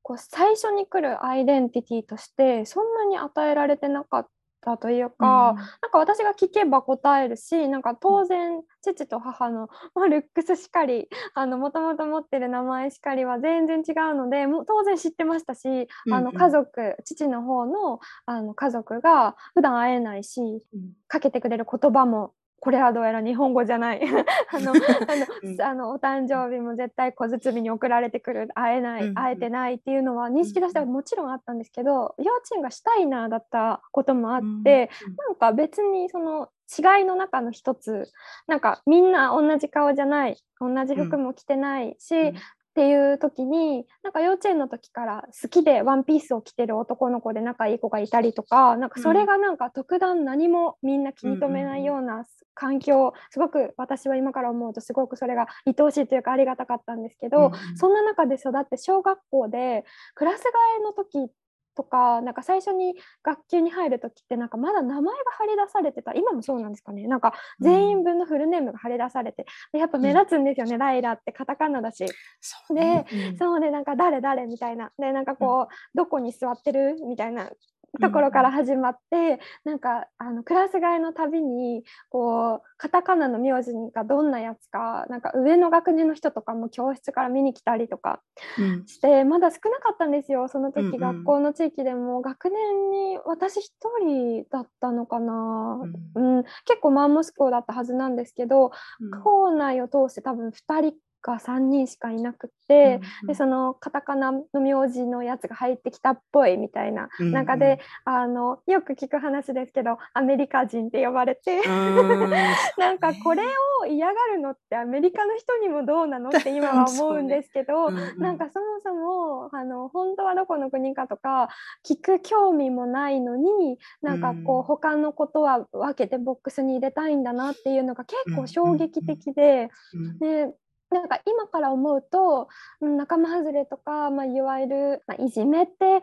[0.02, 4.28] こう最初に来るアイデンティティとしてそんなに与えられてなかっ
[4.66, 15.68] たというか、なんか私が聞けば答えるしなんか当然父と母の、まあ、ルックスしかりもともと持ってる名前しかりは全然違うのでもう当然知ってましたし、
[16.10, 16.34] あのうん。
[16.34, 20.92] うん家族父の方のあの家族が普段会えないしうん。
[21.08, 22.32] かけてくれる言葉も
[22.66, 24.00] これはどうやら日本語じゃない。
[24.50, 24.72] あの
[25.64, 28.48] あの、お誕生日も絶対小包に送られてくる。
[28.56, 34.90] 会えない、会えてないっていうのは認識としてはもちろんあったんですけど、幼稚園がシュタイナーだったこともあって、
[35.28, 38.10] なんか別にその違いの中の一つ。
[38.48, 42.34] なんかみんな同じ顔じゃない同じ服も着てないし、うん
[42.76, 59.84] っていう時になんか幼稚園の時から好きでワンピースを着てる男の子で仲いい子がいたりとかなんかそれがなんか特段何もみんな気に留めないような環境すごく私は今から思うとすごくそれが愛おしいというかありがたかったんですけど、そんな中で育って小学校で
[60.14, 60.44] クラス替
[60.80, 61.32] えの時
[61.76, 66.12] とかなんか最初に学級に入る時ってなんかまだ名前が張り出されてた。
[66.14, 67.06] 今もそうなんですかね。
[67.06, 69.46] なんか全員分のフルネームが張り出されて。
[69.72, 72.06] でやっぱ目立つんですよね、ライラってカタカナだし。
[72.40, 73.06] そうね。
[73.30, 73.70] うんそうね。
[73.70, 74.90] なんか誰誰みたいな。
[74.98, 77.50] でなんかこう、どこに座ってるみたいな
[77.98, 88.20] ところから始まって、なんかあのクラス替えのたびにこうカタカナの名字がどんなやつかなんか上の学年の人とかも教室から見に来たりとか
[88.58, 88.86] うん。
[88.86, 90.48] してまだ少なかったんですよ。
[90.48, 91.00] その時、うんうん。
[91.00, 92.20] 学校の地域でも。
[92.20, 93.72] 学年に私一
[94.04, 95.80] 人だったのかな、
[96.14, 96.44] うん。
[96.64, 99.22] 結構マンモス校だったはずなんですけど、うん。
[99.22, 100.94] 校内を通して多分2人
[101.26, 112.30] か3人しかいなくって、うんでそのカタカナの名字のやつが入ってきたっぽいみたいなうん中で、あのよく聞く話ですけどアメリカ人って呼ばれて、うん。
[112.78, 113.42] なんかこれ
[113.82, 118.18] を嫌がるのってアメリカの人にもどうなのって 今は思うんですけど、うんうん。
[118.18, 121.48] なんかそもそもあの本当はどこの国かとか
[121.84, 124.62] 聞く興味もないのになんかこう、うん。
[124.62, 129.70] 他のことは分けてボックスに入れたいんだなっていうのが結構衝撃的で。
[129.94, 130.18] うん。
[130.18, 130.54] で
[130.90, 132.48] なんか今から思うと
[132.80, 136.02] 仲間外れとか、まあ、いわゆる、まあ、いじめって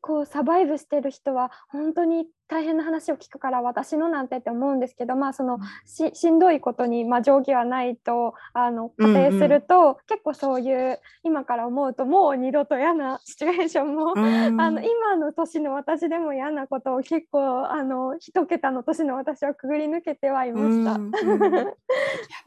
[0.00, 20.92] こうサバイブしてる人は本当に大変な話を聞くから私のなんてって思うんですけど、まあ、そのししんどいことに、まあ、定規はないとあの仮定すると、結構そういう今から思うともう二度と嫌なシチュエーションも、うんあの今の年の私でも嫌なことを結構あの一桁の年の私はくぐり抜けてはいました。
[20.92, 21.54] うんうん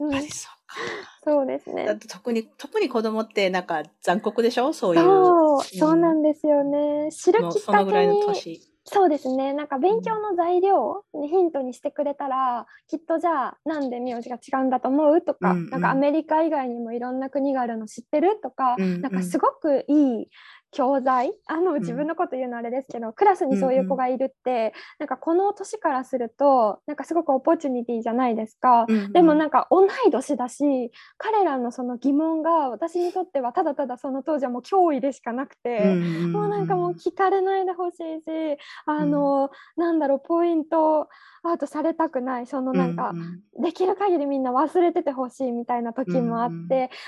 [0.00, 0.76] やっぱりそうか。
[1.24, 1.96] そうですだっね。
[1.96, 4.72] て特に、特に子供ってなんか残酷でしょ？
[4.72, 5.02] そういう。
[5.02, 7.10] そう、そうなんですよね。
[7.10, 8.60] 知るのきっかそのぐらいのけに、年。
[8.90, 9.52] そうですね。
[9.52, 15.70] なんか勉強の材料にヒントにしてくれたら、きっとじゃあなんで名字が違うんだと思うとか、うんうん。
[15.70, 19.00] なんかアメリカ以外にもいろんな国があるの知ってるとか、うんうん。
[19.02, 20.28] なんかすごくいい
[20.70, 21.32] 教材？
[21.46, 41.08] あの自分のこと言うのあれですけど、うん、クラスにそういう子がいるって、うんうん、なんかこの年からするとなんかすごくオポチュニティじゃないですか、うんうん、でもなんか同い年だし彼らのその疑問が私にとってはただただその当時はもう脅威でしかなくて、うんうん、もうなんかもう聞かれないでほしいしあの、うん、なんだろうポイント
[41.44, 46.54] アウトされたくないそのなんか、うんうん、できる限りみんな忘れててほしいみたいな時もあって、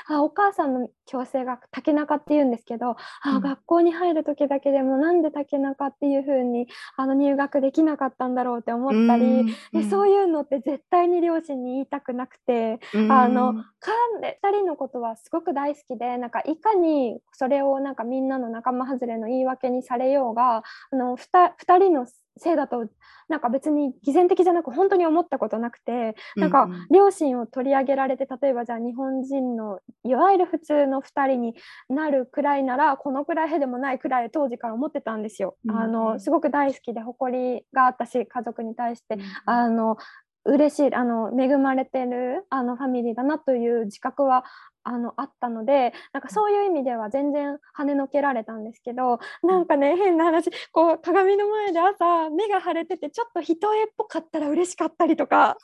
[0.09, 22.07] うんうん、あお母さんの矯正が竹中っていうんですけど、あ、うん、学校に入る時だけでもなんで竹中っていう風にあの入学できなかったんだろうって思ったり、でそういうのって絶対に両親に言いたくなくて、うん、あの彼2人のことはすごく大好きでなんかいかにそれをなんかみんなの仲間外れの言い訳にされようがあの 2, 2人の
[22.37, 22.87] せいだと
[23.29, 31.55] なんか別に偽善的じゃなく本当に思ったことなくてなんか両親を取り上げられて例えばじゃあ日本人のいわゆる普通の2人に
[31.89, 35.57] なるくらいならこのくらいへでもないくらい当時から思ってたんですよ。
[35.69, 39.97] あのすごく大好きで誇りがあったし家族に対して、あの
[40.45, 44.45] 嬉しいあの恵まれてるあのファミリーだなという自覚は
[44.85, 55.57] あのあったのでなんかそういう意味では全然跳ねのけられたんですけどなんかね変な話こう鏡の前で朝目が腫れててちょっと一重っぽかったら嬉しかったりとか。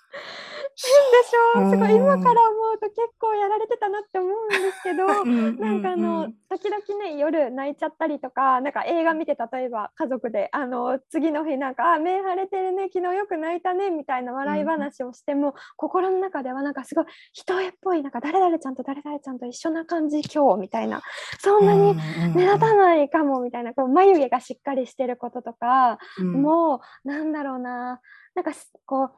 [0.79, 0.91] 変
[1.23, 1.71] でしょ？
[1.71, 5.07] すごい今から思うと結構やられてたなって思うんですけど
[5.65, 21.03] なんかあの時々ね夜泣いちゃったりとかなんか映画見て例えば家族であの次の日なんか「あ目腫れてるね昨日よく泣いたね」みたいな笑い話をしても、心の中ではなんかすごい一重っぽいなんか誰々ちゃんと誰々ちゃんと一緒な感じ今日みたいな。
[21.41, 21.95] そんなに
[22.35, 23.75] 目立たないかもみたいな。
[23.75, 28.01] こう眉毛がしっかりしてることとか、うん、もうなんだろうな。
[28.35, 28.53] なんか
[28.85, 29.11] こう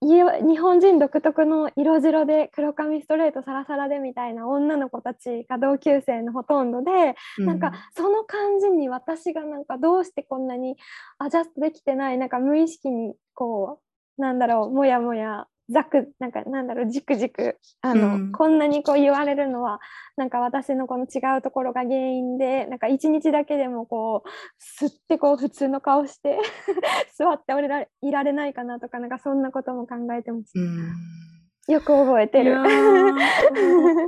[0.00, 10.76] 日本人独特の色白で黒髪ストレートサラサラでみたいな女の子たちが同級生のほとんどで、うん、なんかその感じに私がなんかどうしてこんなに
[11.18, 13.80] アジャストできてないなんか無意識にこ
[14.18, 19.80] うなんだろうもやもやざくなんかなんだろうじくじくあの、うん、こんなにこう言われるのは
[20.16, 26.38] なんか私のこの違うところが原因でなんか一日だけでもこう吸ってこう普通の顔して
[27.18, 30.52] 座っておれらいられないかなとかなんかそんなことも考えてます。
[30.54, 31.35] うん
[31.68, 32.54] よく覚えてる。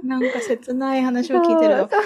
[0.04, 1.96] なんか切ない話を聞いてると。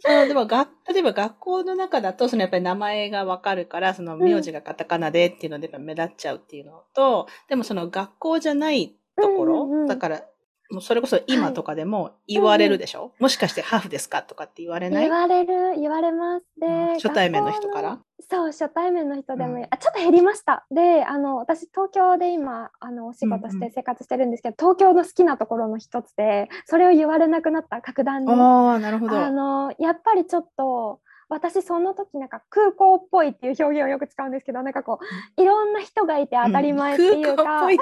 [0.00, 10.22] そうでもが、例えば学校の中だと、そのやっぱり名前がわかるから、その名字がカタカナでっていうので目立っちゃうっていうのと、でもその学校じゃないところ、だから
[10.70, 15.04] もうそれこそ今とかでも言われるでしょ、はいうん、もしかしてハーフですかとかって言われない？
[15.04, 16.44] 言われる、言われます。
[16.58, 17.98] で、初対面の人から？
[18.30, 20.64] そう、初対面の人でも、うん、あ、ちょっと減りました。
[20.70, 28.32] で、あの、私、東京で今、あの、お仕事して生活してるんですけど、うんうん、東京の好きなところの一つで、それを言われなくなった格段に。
[28.32, 29.18] ああ、なるほど。
[29.18, 31.00] あの、やっぱりちょっと、
[31.34, 35.00] 私その時なんか空港っぽいっていう表現をよく使うんですけどなんかこ
[35.36, 37.76] ういろんな人がいて当たり前っていうか、うん、空港っ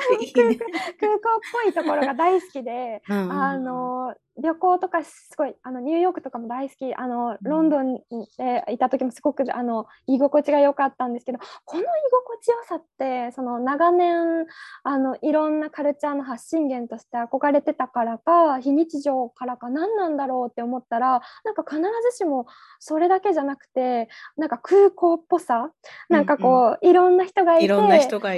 [1.53, 6.95] ぽい ところが大好きで、 あの旅行とかすごいあのニューヨークとかも大好き。
[6.95, 8.01] あのロンドン
[8.39, 14.47] でいた時もすごくあの居心地が良かったんですけどこの居心地よさってその長年
[14.85, 22.47] あのいろんなカルチャーの発信源として憧れてたからか非日常からか何なんだろうって思ったらなんか必ずしも
[22.79, 25.71] それだけじゃなくてなんか空港っぽさ
[26.09, 27.69] なんかこう、うんうん、いろんな人がいて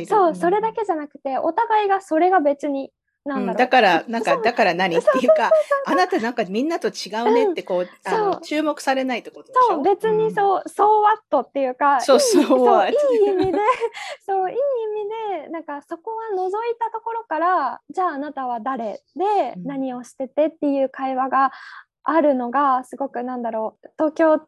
[0.06, 2.90] そうそれだけじゃなくてお互いがそれが別に
[3.24, 3.54] なんだう。
[3.54, 4.96] ん、だから、なんか、だから何？
[4.98, 5.50] っていうか、
[5.86, 9.74] あなたなんかみんなと違うねってこう、うん、あの注目されないってことでしょ？
[9.74, 13.58] そう、別にそう、そうワットっていうか、そう、そう、そういい意味で、
[14.26, 21.52] そう、いい意味で、なんかそこは覗いたところから、じゃああなたは誰で何をしててっていう会話が
[22.04, 24.40] あるのがすごくなんだろう東京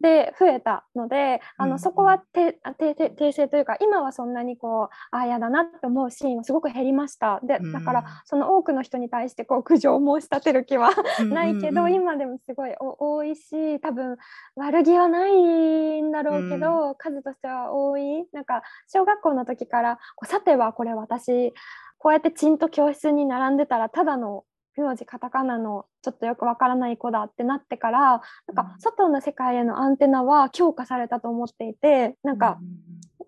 [0.00, 7.40] で増えたのであの、うん、そこは訂正というか今はそんなにこうああ嫌だなって思うシーンはすごく減りました。
[7.42, 10.90] でだからその多くの人に対してこう苦情を申し立てる気は
[11.30, 14.16] ないけど、今でもすごい多いし多分
[14.56, 18.24] 悪気はないんだろうけど、うん、数としては多い。
[18.32, 21.52] なんか小学校の時からさてはこれ私
[21.98, 24.44] こうやってちんと教室に並んでたらただの
[24.76, 32.58] 名字カタカナのちょっとよくわからない子だってなってからなんか外の世界へのアンテナは強化されたと思っていてなんか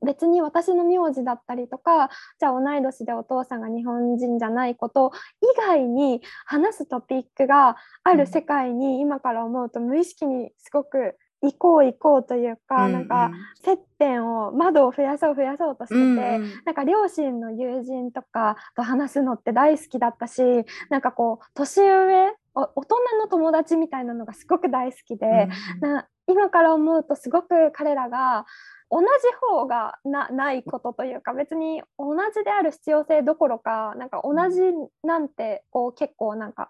[0.04, 13.30] 別に私の名字だったりとかじゃあ同い年でお父さんが日本人じゃないこと以外に話すトピックがある世界に今から思うと無意識にすごく行こう行こうというか、うんうん、なんか
[13.64, 20.42] 接点を窓を増やそう増やそうとしてて、うんうん、なんか両親の友人とかと話すのって大好きだったし
[20.88, 25.48] なんかこう年上大人の友達みたいなのがすごく大好きで、
[25.82, 28.44] うん、な今から思うとすごく彼らが
[28.90, 29.06] 同じ
[29.40, 34.60] 方がなないことというか別に同じである必要性どころかなんか同じ
[35.02, 36.68] なんてこう結構なんか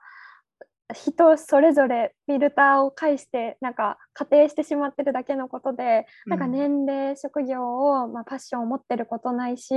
[0.94, 9.72] 人それぞれフィルターを介してなんか仮定してしまってるだけのことでなんか年齢、職業を、まあ、パッションを持ってることないし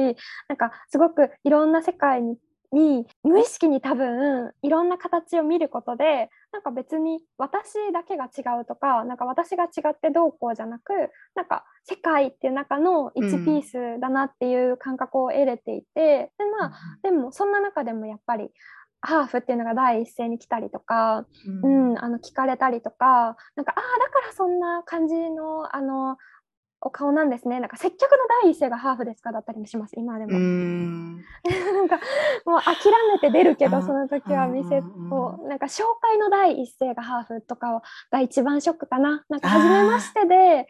[0.47, 2.37] なんかすごくいろんな世界に
[2.71, 10.91] に無意識に多分いろんな形を見ることでなんか別に私だけが違うとかなんか私が違ってどうこうじゃなく
[11.35, 18.49] なんか世界っていう中の1ピースだなっていう感覚を得れていて、でまあでもそんな中でもやっぱり
[19.05, 21.25] ハーフっていうのが第一声に来たりとか、
[21.63, 26.17] うん、うん、あの聞かれたりとかなんかああだからそんな感じのあの
[26.81, 27.59] お顔なんですね。
[27.59, 30.37] なんか接客の第一声がハーフですかだったりもします今でも。
[30.37, 31.15] ん。
[31.17, 31.21] な
[31.81, 31.99] んか
[32.45, 32.75] もう諦
[33.11, 39.25] めて出るけどその時は店をなんか紹介の第一声がハーフとかが一番ショックかな。
[39.29, 40.67] なんか初めましてで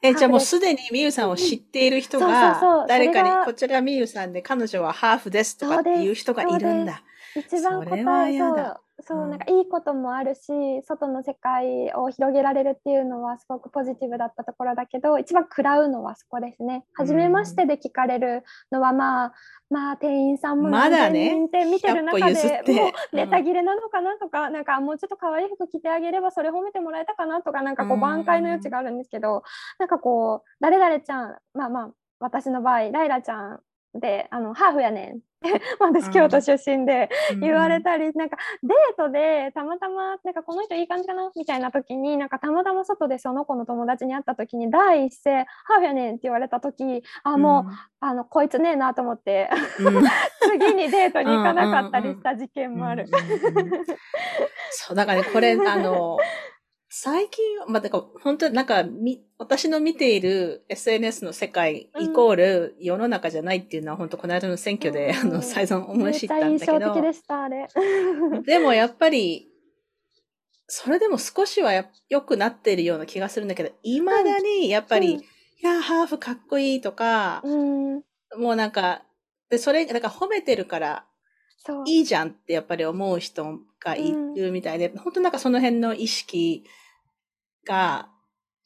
[0.00, 0.60] え、じゃあもうす。
[0.60, 7.02] でにみゆさんを知っている人が、誰かに、こちらみゆさんで彼女はハーフですとかっていう人がいるんだ。
[7.40, 10.42] 一番答えそうそう、なんかいいこともあるし
[10.82, 16.84] 外の世界を広げられるっていうのはすごくポジティブだったところだけど一番食らうのはそこですね。
[16.94, 19.32] 初めましてで聞かれるのはまあ
[19.70, 21.46] まあ店員さんもまだね。
[21.46, 29.44] って見てる中でもうネタ切れなのかなとか、うん、なんかもうちょっと可愛い服着てあげればそれ褒めてもらえたかなとかなんかこう挽回の余地があるんですけど、
[29.78, 33.60] なんかこう誰々ちゃんまあまあ私の場合ライラちゃん
[33.94, 35.20] であのハーフやね ん。
[35.78, 37.08] 私京都出身で
[37.40, 41.30] 言われたり、うん、なんかデートでたまたまなんかこの人いい感じかな？
[41.36, 50.04] みたいな時になんかたまたま外でその子の友達に会った時に第一声「ハーフやねん」って言われた時あもう、うん、あのこいつねえなと思って、うん、
[50.42, 53.06] 次にデートに行かなかったりした事件もある。
[54.70, 56.18] そうだからねこれあの
[56.90, 66.72] 最近、まあ、だから本当なんかみ、私の見ている SNS の世界イコール世の中じゃないっていうのは、本当この間の選挙で、うん、あの、再三思い知ったんだけど。
[66.72, 67.68] 印象的でした、あれ。
[68.46, 69.50] でもやっぱり、
[70.66, 71.72] それでも少しは
[72.08, 75.24] 良くなっているような気がするんだけど、未だにやっぱり、うん、い
[75.60, 77.94] や、ハーフかっこいいとか、うん、
[78.38, 79.02] もうなんか、
[79.50, 81.04] で、それ、だから褒めてるから、
[81.84, 86.64] いいじゃんってやっぱり思う人がいるみたいで、うん、本当なんかその辺の意識
[87.66, 88.08] が、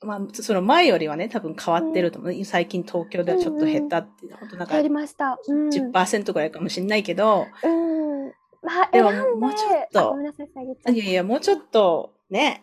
[0.05, 2.33] まあ、その前よりはね、多分変わってると思う。
[2.33, 5.39] うん、最近東京ではちょっと減ったって、うんうん、本当なんか、減りました。
[5.47, 8.27] うん、10%ぐらいかもしれないけど、うん。
[8.63, 10.17] まあ、でももうちょっと、
[10.93, 12.61] いやいや、もうちょっと、ね、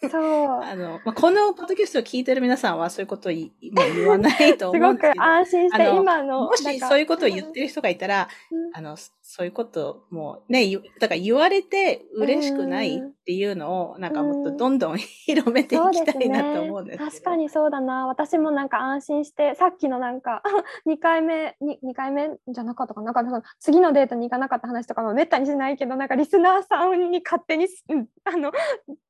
[0.00, 0.62] そう。
[0.62, 5.16] あの、まあ、このポッドキャストを聞いてる皆さんはそういうことを言言わないと思うんですけど。
[5.16, 6.40] すごく安心して今の。
[6.46, 8.96] もしそういうことを言ってる人がいたら、うん、あの、
[9.28, 10.70] そういうこともね、
[11.00, 18.06] だから言われて嬉しくないっていうのを、なんかもっとどんどん広めていきたいなと思うんです、ね、確かにそうだな。
[18.06, 20.42] 私もなんか安心して、さっきのなんか、
[20.86, 23.12] 2回目、2, 2回目じゃなかったかな。
[23.12, 27.66] なんか次のデートに行かなかった話とかもめったにしないけど、なんかリスナーさんに勝手に、
[28.24, 28.52] あの、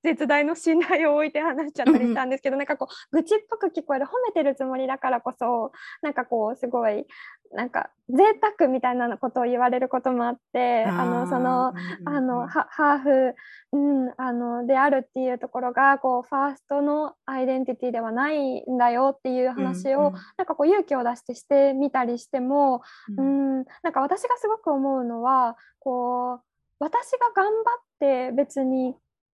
[0.03, 5.73] 絶大の信頼を置いて話しちゃったりしたんですけど、なんかこう、愚痴っぽく聞こえる、褒めてるつもりだからこそ、
[6.03, 7.07] なんかこう、すごい、
[7.53, 8.23] なんか贅
[8.59, 11.75] 沢みたいなことを言われることもあってあのその
[12.05, 13.35] あのハーフ、
[13.73, 22.83] うん、あのであるっていうところがこうファーストのアイデンティティではないんだよっていう話を、うんうん、なんかこう勇気を出してしてみたりしても、
[23.17, 26.41] うん、うんなんか私がすごく思うのはこう
[26.79, 28.95] 私が頑張って別に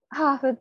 [0.10, 0.60] ハーフ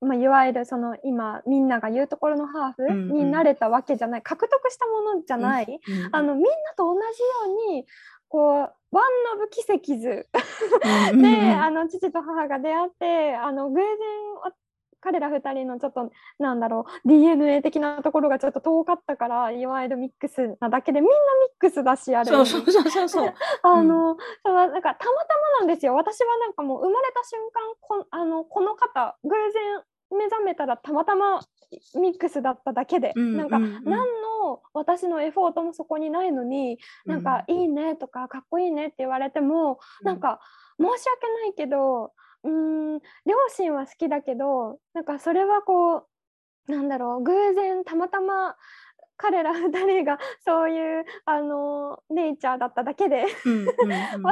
[0.00, 7.06] まあ、いわゆるその今みんなが言うところのハーフになれたわけじゃない、うんうん、獲得したものじゃない、うんうん、あのみんなと同じよ
[7.68, 7.86] うに
[8.28, 10.26] こうワンノブ奇跡図
[11.20, 13.86] であの父と母が出会ってあの偶然
[15.00, 21.20] 彼ら2人のちょっとなんだろう DNA 的なところがちょっと遠かったからいわゆるミックスなだけでみんなミ
[21.56, 22.26] ックスだしあれ。
[22.26, 25.94] そうそうそうそう あの、うん、なんかたまたまなんですよ。
[25.94, 29.82] 私はなんかもう生まれた瞬間こあのこの方偶然
[30.16, 31.40] 目覚めたらたまたま
[31.94, 40.40] ミックスだっただけで、うん、なんか、うん、何の私のエフォートもそこにないのに、うん、なんかいいねとかかっこいいねって言われても、うん、なんか
[40.78, 42.12] 申し訳ないけど
[42.44, 46.06] うん両親は好きだけどなんかそれはこ
[46.68, 48.56] うなんだろう偶然たまたま
[49.20, 54.24] 彼ら2人が そういうあのネイチャーだっただけで 私の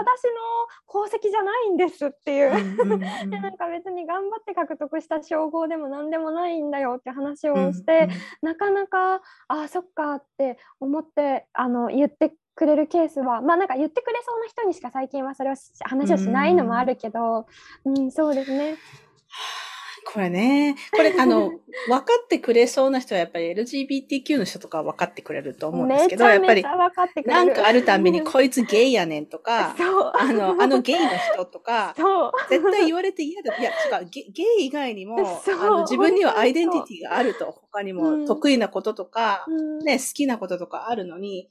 [0.89, 2.53] 功績じゃないんですっていう。
[3.29, 8.09] でなんか別に頑張って獲得した称号でも何でもないんだよって話をして、
[8.41, 17.47] なかなかあそっかって思ってあの言ってくれるケースはまあなんか言ってくれそうな人にしか最近はそれを話をしないのもあるけど、
[17.85, 18.75] うん、うん、そうですね。
[20.13, 21.51] これね、これあの、
[21.87, 31.95] 分かってくれそうな人はやっぱり LGBTQ の人とかは分かってくれると思うんですけど、やっぱり、なんかあるたびにこいつゲイやねんとか、あの、あのゲイの人とか、
[32.49, 33.55] 絶対言われて嫌だ。
[33.59, 39.45] いや、違う、ゲゲイ以外にも、あの自分にはアイデンティティがあると、他にも得意なこととか、
[39.85, 41.51] ね、好きなこととかあるのに、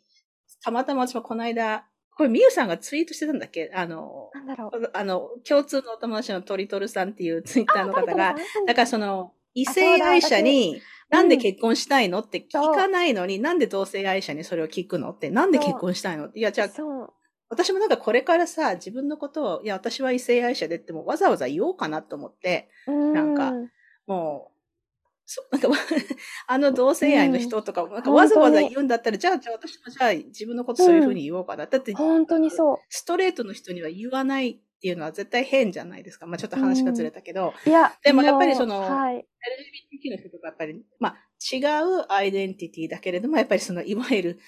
[0.64, 1.86] たまたま私もこの間、
[2.16, 3.72] これ、みゆさんがツイートしてたんだっけ？
[3.76, 4.92] あの、なんだろう。
[4.94, 8.36] あの、共通のお友達のトリトルさんっていうツイッターの方が、
[8.66, 12.20] だからその、異性愛者に、なんで結婚したいの？
[12.20, 15.12] って聞かないのに、なんで同性愛者にそれを聞くの？
[15.12, 16.26] って、なんで結婚したいの？
[16.26, 16.70] って、いや、じゃあ、
[17.50, 23.54] 私もなんかこれからさ、自分のことを、いや、私は異性愛者でってもわざわざ言おうかなと思って、なんか、
[24.08, 24.57] もう、
[25.30, 25.68] そなんか
[26.48, 31.66] あの同性愛の人とか、なんかわざわざ言うんだったら、じゃあ、じゃあ私もじゃあ自分のことそういうふうに言おうかな。
[31.66, 32.78] だって、本当にそう。
[32.88, 36.28] ストレートの人には言わないっていうのは絶対変じゃないですか。
[36.28, 37.54] まあちょっと話がずれたけど。
[37.66, 41.18] いや、でもやっぱりその、はい、LGBTQ の人とかやっぱり、まあ
[41.54, 44.40] 違うアイデンティティだけれども、やっぱりその、いわゆる、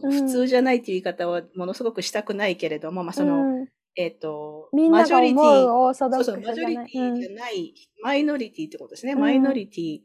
[0.00, 3.66] 普通じゃないっていう言い方はものすごくしたくないけれども、まあその、
[3.96, 9.14] えっ、ー、と、マジョリティ、そうそう、マジョリティじゃない、マイノリティってことですね。
[9.14, 10.00] マイノリティ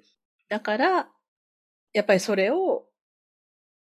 [0.50, 1.10] だから、
[1.94, 2.86] やっぱりそれを、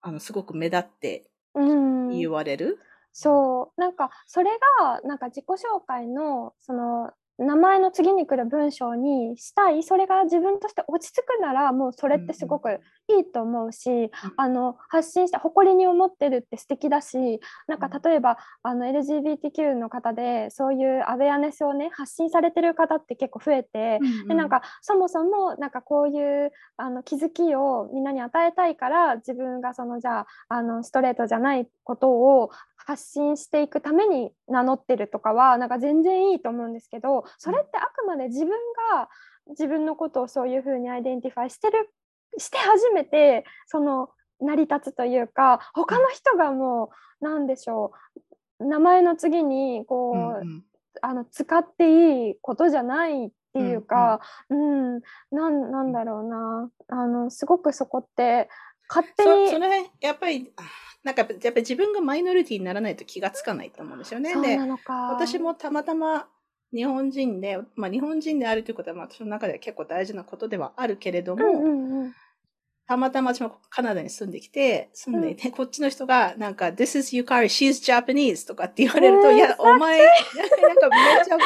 [0.00, 2.66] あの、すごく目立って言われる。
[2.66, 2.76] うん、
[3.12, 3.80] そう。
[3.80, 4.50] なんか、それ
[4.80, 38.50] が、なんか自己紹介の、その、名前の次に来る文章にしたいそれが自分として落ち着くならもうそれってすごくいいと思うし、うん、あの発信して誇りに思ってるって素敵だしなんか例えばあの LGBTQ の方でそういうアウェアネスをね発信されてる方って結構増えて、うんうん、でなんかそもそもなんかこういうあの気づきをみんなに与えたいから自分がそのじゃああのストレートじゃないことを発信していくために名乗ってるとかはなんか全然いいと思うんですけどそれってあくまで自分
[38.92, 39.08] が
[39.48, 41.90] 自分のことをそういうふうに identify してる
[42.38, 44.10] して初めてその
[44.40, 47.92] 成り立つというか他の人がもう何でしょ
[48.60, 50.64] う名前の次にこう、うんうん、
[51.02, 55.00] あの使っていいことじゃないっていうか、うん、うん、
[55.30, 56.70] なんなんだろうな。
[56.88, 58.48] あのすごくそこって
[58.88, 60.52] 勝手にそそれやっぱり
[61.02, 64.40] なんかやっぱり自分がマイノリティにならないと気がつかないと思うんですよね。
[64.40, 64.58] で
[64.88, 66.28] 私もたまたま
[66.72, 72.14] 日本人で、まあ日本人であるということは、まあ私の中では結構大事なことではあるけれども、うんうんうん、
[72.86, 79.98] たまたま私もカナダに住んできて、住んでいて、うん、こっちの人が、なんか、This is Yukari, she's Japanese とかって言われると、いや、お前、
[80.62, 81.38] なんかめっちゃ、い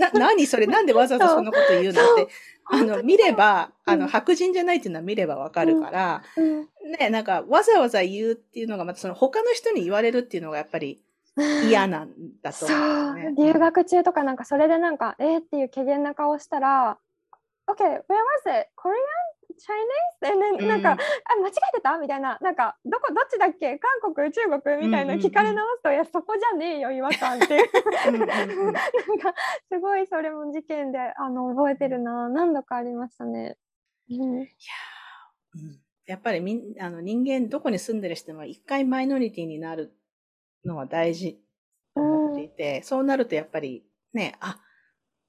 [0.00, 2.00] や、な、何それ、なんでわざわざそんなこと言うの？
[2.00, 2.28] って、
[2.64, 6.22] あの、見れば、あの、白人じゃないっていうのは見ればわかるから、
[6.98, 11.02] ね、なんか、わざわざ言うっていうのが、またその他の人に言われるっていうのがやっぱり、
[11.68, 12.10] 嫌なん
[12.42, 16.98] だとね、そう、留学中とかなんかそれでなんか、えー、っていう怪げな顔したら、
[17.68, 18.00] OK, where was
[18.60, 18.68] it?
[18.76, 18.94] Korean?
[19.58, 20.58] Chinese?
[20.58, 21.00] で、なんか、うん、あ、
[21.40, 21.96] 間違えてた？
[21.98, 23.78] みたいな、なんか、どこ、どっちだっけ？
[23.78, 27.70] 韓国、中国みたいな聞かれ直すと、うんうんうん、いや、そこじゃねえよ、違和感っていう。
[28.26, 29.34] なんか、
[29.72, 32.28] すごいそれも事件で、あの、覚えてるな。
[32.28, 33.56] 何度かありましたね。
[34.10, 34.46] うん、いや、
[35.54, 39.96] うん、やっぱりみんあの人間、どこに住んでる人も一回マイノリティになる
[40.66, 41.38] のは大事
[41.94, 44.58] と思っていて、そうなるとやっぱりね、あ、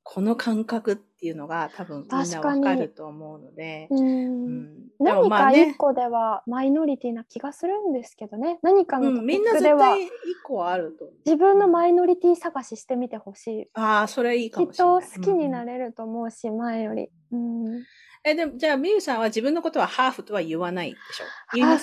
[0.04, 3.88] この感覚っていうのが多分みんなわかると思うので。
[3.90, 4.70] うんうん、
[5.00, 8.58] 何か一個ではマイノリティな気がするんですけどね。
[8.62, 10.10] 何かのトピックでは、一
[10.46, 11.10] 個あると。
[11.26, 13.70] 自分のマイノリティ探ししてみてほしい。
[13.74, 15.02] ああ、それいいかもしれない。
[15.02, 17.10] きっと好きになれると思うし、前より。
[17.32, 17.84] うん
[18.30, 21.26] え、でも、じゃあ、みゆさんは自分のことはハーフとは言わないでしょ？
[21.48, 21.78] ハー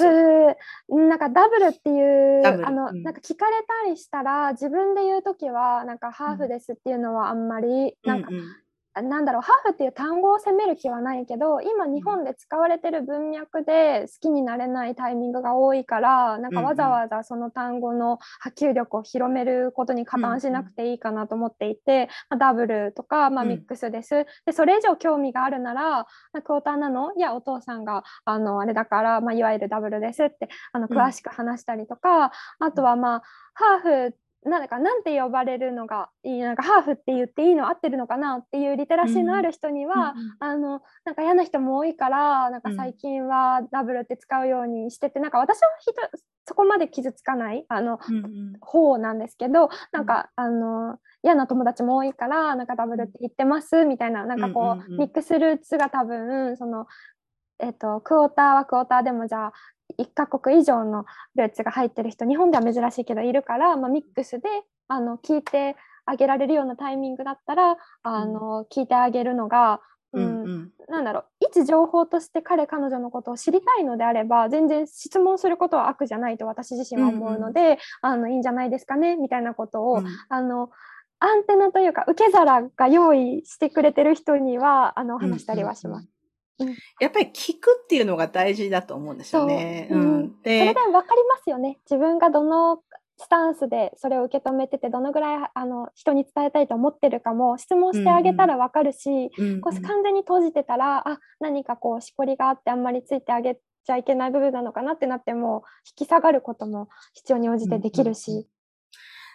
[0.89, 2.03] フ、なんかダブルってい
[2.43, 8.37] う、あの、うん、なんか聞かれたりしたら、自分で言うときは、なんかハーフですっていうのはあんまり、なんか、うん。
[8.37, 8.64] うん
[9.03, 26.07] なんだろうハーフっていう単語を責める気はないけど今日本で使われてる文脈で好きになれないタイミングが多いからなんかわざわざその単語の波及力を広めることに加担しなくていいかなと思っていて、まあ、ダブルとか、まあ、ミックスです、でそれ以上興味があるなら
[26.45, 32.31] クォーターなのいやお父さんがあのあれだから、まあ、いわゆるダブルですってあの詳しく話したりとか、
[32.61, 33.23] あとはまあ
[33.55, 38.39] ハーフなんかなんて呼ばれるのがいいなんかハーフって言っていいの合ってるのかな？
[38.39, 45.93] っていうリテラシーのある人には、うん、あのなんか嫌な人も多いからなんか最近はダブルって使うようにしてて、うん、なんか私は人
[46.47, 56.87] そこまで傷つかないあの、うんうん、方なんですけどなんか、あの嫌な友達も多いからなんかダブルって言ってますみたいななんかこう、ミックスルーツが多分その
[57.61, 59.53] えっと、クォーターはクォーターでもじゃあ
[59.99, 61.05] 1カ国以上の
[61.37, 64.49] ルーツが入ってる人日本では珍しいけどいるから、まあ、ミックスで
[64.89, 65.77] あの聞いて
[66.07, 69.81] あげられるようなタイミングだったらあの、うん、聞いてあげるのが、
[70.13, 80.71] うん、うん、なんだろうい一情報として彼彼女のことを知りたいのであれば全然質問することは悪じゃないと私自身は思うので、うんうん、あのいいんじゃないですかねみたいなことを、うん、あの
[81.21, 86.03] アンテナというか受け皿が用意してくれてる人にはあの話したりはします。
[86.03, 86.14] うんうんうん、
[87.01, 89.89] やっぱり聞くっていうのが大事だと思うんですよね。
[89.91, 91.79] うん、でそれで分かりますよね。
[91.91, 92.83] 自分がどの
[93.17, 103.55] スタンスでそれを受け止めててどのぐらいあの人に伝えたいと思ってるかも質問してあげたら分かるし、うんうん、こう完全に閉じてたらあ何かこうしこりがあってあんまりついてあげ
[103.87, 105.63] ちゃいけない部分なのかなってなっても
[105.99, 108.31] 引き下がることも必要に応じてできるし。
[108.31, 108.47] うんうん、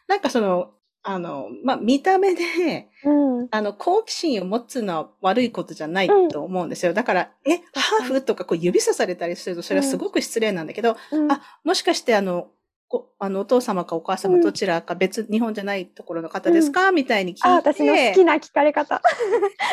[0.08, 6.94] なんかそのあの、まあ、見た目で、うん、あの、好奇心を持つのは悪いことじゃないと思うんですよ。
[6.94, 8.22] だから、え、ハーフ？
[8.22, 12.50] とかこう指さされたりすると、それはすごく失礼なんだけど、うん、あ、もしかしてあの、
[13.20, 17.48] あの、お父様かお母様どちらか別、うん、日本じゃないところの方ですか、うん、みたいに聞いて。
[17.48, 19.02] あ、私の好きな聞かれ方。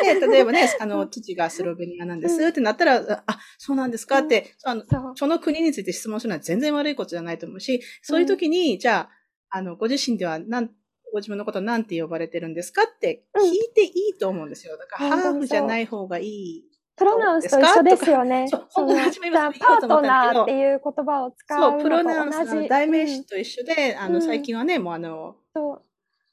[0.03, 4.19] で、例えばね、 あの、父がスロベニアなんです、ってなったら、あ、そうなんですか？
[4.19, 4.83] って、あの
[5.15, 9.17] その国について質問するのは全然悪いことじゃないと思うし、そういう時に、じゃあ、
[9.49, 10.69] あの、ご自身ではなん、
[11.11, 14.77] ご自分のことなんて呼ばれてるんですかって聞いていいと思うんですよ。
[14.77, 16.63] だから、ハーフじゃない方がいい
[16.97, 18.47] プロナウンスと一緒ですよね。
[18.49, 21.71] そう、本当に初めパートナーっていう言葉を使う。
[21.73, 25.81] そう、プロナウンスの代名詞と一緒で、うん、あの、最近はね、もうあの、そう。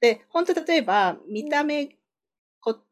[0.01, 1.93] で、本当例えば、見た目こ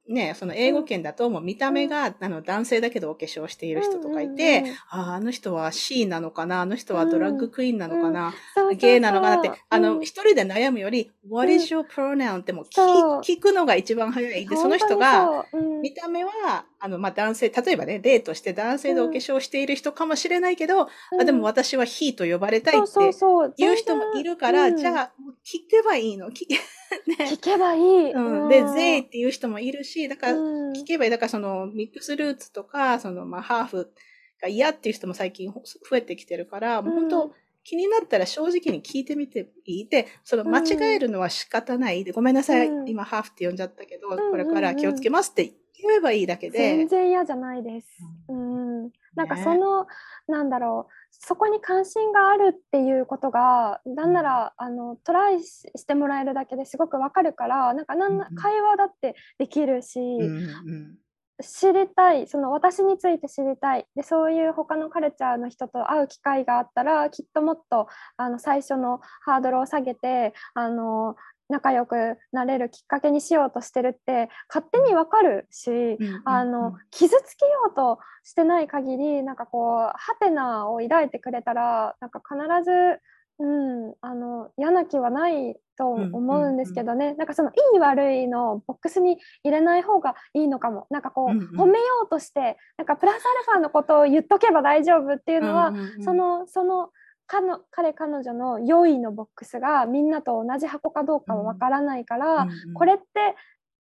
[0.09, 8.69] ね、その英語圏だともう見た目が、あの男性だけどお化粧している人とかいて、うんうんうん、ああ、あの人は C なのかなあの人はドラッグクイーンなのかな、うん。
[8.71, 12.41] うん、ゲイなのかなって、あの、一人で悩むより、What is your pronoun?
[12.41, 14.47] っても聞くのが一番早い。
[14.47, 15.47] で、その人が、
[15.81, 20.89] 見た目は、あの、まあ、男性、例えばね、例として男性でお化粧している人かもしれないけど、
[21.19, 25.13] あでも私は he と呼ばれたいっていう人もいるから、じゃあ、
[25.45, 26.31] 聞けばいいの。
[26.31, 26.47] 聞
[27.07, 28.13] ね、聞けばいい。
[28.13, 28.49] うん。
[28.49, 31.11] で、税っていう人もいるし、だから、聞けばいい。
[31.11, 33.93] だから、その、ミックスルーツとか、その、まあ、ハーフ
[34.41, 37.35] が嫌っていう人も最近増えてきてるから、もう本当、
[37.65, 39.89] 気になったら正直に聞いてみていい。
[39.89, 42.05] で、その間違えるのは仕方ない。
[42.05, 46.59] で、ごめんなさい、うん、今ハーフって呼んじゃったけど、これから気をつけますって言えばいいだけで。
[46.59, 47.87] 全然嫌じゃないです。
[48.29, 48.83] うん。
[49.15, 49.89] なんかその、ね、
[50.29, 60.01] なんだろう、そこに関心があるっていうことがなんならあのトライしてもらえるだけですごくわかるからなんかなんな会話だってできるし、
[61.43, 63.87] 知りたいその私について知りたい。
[63.95, 71.17] でそういう他のカルチャーの人と会う機会があったらきっともっとあの最初のハードルを下げてあの
[71.53, 83.01] 仲良くなれるきっかけにしようとしてるって勝手にわかるし、あの傷つけようとしてない限りなんかこうハテナを抱いてくれたらなんか必ず、
[83.39, 83.47] う
[83.91, 90.87] ん、あの嫌な気はないと思うんですけどね、なんかそのいい悪いのボックスに入れない方がいいのかも。
[90.91, 95.73] なんかこう、褒めようとしてなんかプラスアルファのことを言っとけば大丈夫っていうのは、
[96.05, 96.91] そのその
[97.71, 103.03] 彼彼女の良いのボックスがみんなと同じ箱かどうかはわからないから、これって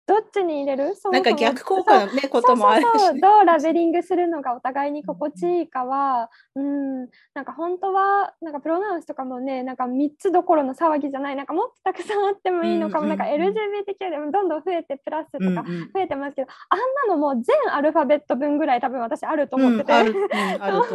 [0.06, 0.94] どっちに入れる？
[1.12, 11.36] なんか逆効果のねこともあるし、ね、どうラベリングするのがお互いに心地いいかは、うん、なんか本当はなんかプロナウンスとかもねなんか3つどころの騒ぎじゃない。
[11.36, 20.92] なんかもっとたくさんあってもいいのかも、うんうん、なんか LGBTQ でもどんどん増えてプラスとか増えてますけど、うんうん、あんなのもう全アルファベット分ぐらい多分私あると思ってて、うん、 なんか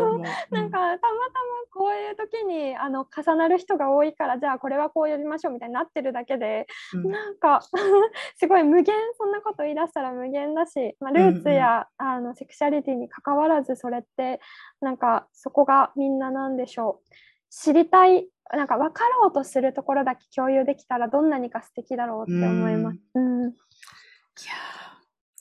[0.51, 0.99] たまたま
[1.73, 7.61] こういう時にあの重なる人が多いからじゃあこれはこう呼びましょうみたいになってるだけで、うん、なんか
[8.35, 14.39] すごい無限そんなこと言い出したら無限だし、まあ、ルーツや、うんうん、あのセクシャリティに関わらずそれって
[14.81, 17.13] なんかそこがみんななんでしょう
[17.49, 22.99] 知りたいなんか分かろうとするところだけ共有できたらどんなにか素敵だろうって思います。
[23.15, 23.53] うん、い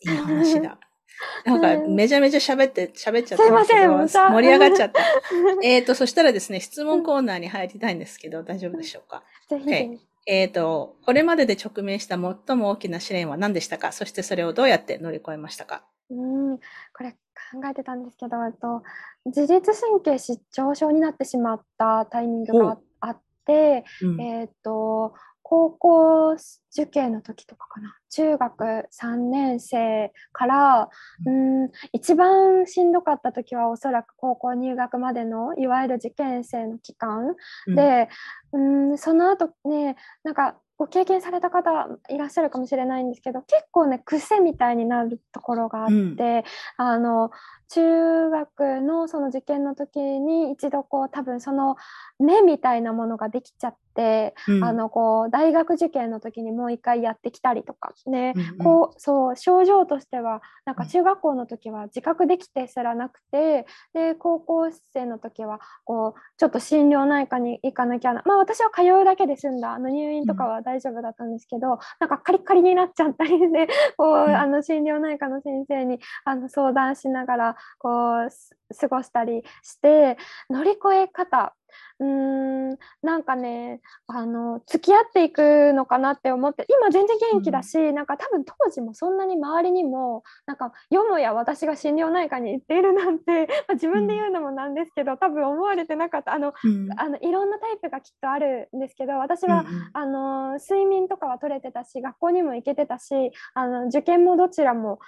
[0.09, 0.79] やいい話だ。
[1.45, 5.01] なんか、めちゃめちゃ喋って、喋っちゃったんですけど、盛り上がっちゃった。
[5.63, 9.23] えっと、そしたらですね、質問コーナーに入りたいんですけど、大丈夫でしょうか？
[9.49, 10.07] ぜひ。
[10.27, 13.93] えっ、ー、と、これまでで直面した最も大きな試練は何でしたか？
[13.93, 15.85] そしてそれをどうやって乗り越えましたか？
[16.11, 16.65] うん、こ
[17.03, 18.83] れ考えてたんですけど、と
[19.25, 25.15] 自律神経失調症になってしまったタイミングがあって、うん、えっ、ー、と、
[25.49, 26.37] 高校
[26.73, 27.97] 受験の時とかかな。
[28.11, 28.65] 中学
[29.01, 30.89] 3年生から、
[31.25, 37.37] うん、一番しんどかった時はおそらく高校入学までのいわゆる受験生の期間、
[37.69, 38.09] うん、で、
[38.53, 38.59] う
[38.95, 39.95] ん、その後ね
[40.25, 41.71] なんかご経験された方
[42.11, 46.43] いらっしゃるかもしれないんですけど結構ね癖みたいになるところがあって、うん、
[46.77, 47.31] あの
[47.69, 51.77] 中学のその受験の時に一度こう多分その
[52.19, 69.73] 目みたいなものができちゃって、うん、あのこう大学受験の時にもう一回やってきたりとかね、うんうん、こうそう症状としてはなんか中学校の時は自覚できてすらなくてで高校生の時はこうちょっと心療内科に行かなきゃなまあ私は通うだけで済んだ。
[69.73, 80.17] あの入院とかは大丈夫だったんですけど、うん、なんかカリカリになっちゃったりでこう、あの心療内科の先生にあの相談しながらこう過ごしたりして
[80.51, 81.55] 乗り越え方。
[81.99, 96.35] うーんなんかねあの付き合っていくのかなって思って今全然元気だし、うん、なんか多分当時もそんなに周りにもなんかよもや私が心療内科に行っているなんて、 まあ、自分で言うのもなんですけど、うん、多分思われてなかった。
[96.35, 104.99] あの、うん、あのいろんなタイプがきっとあるんですけど私は、あの睡眠とかは取れてたし学校にも行けてたしあの受験もどちらも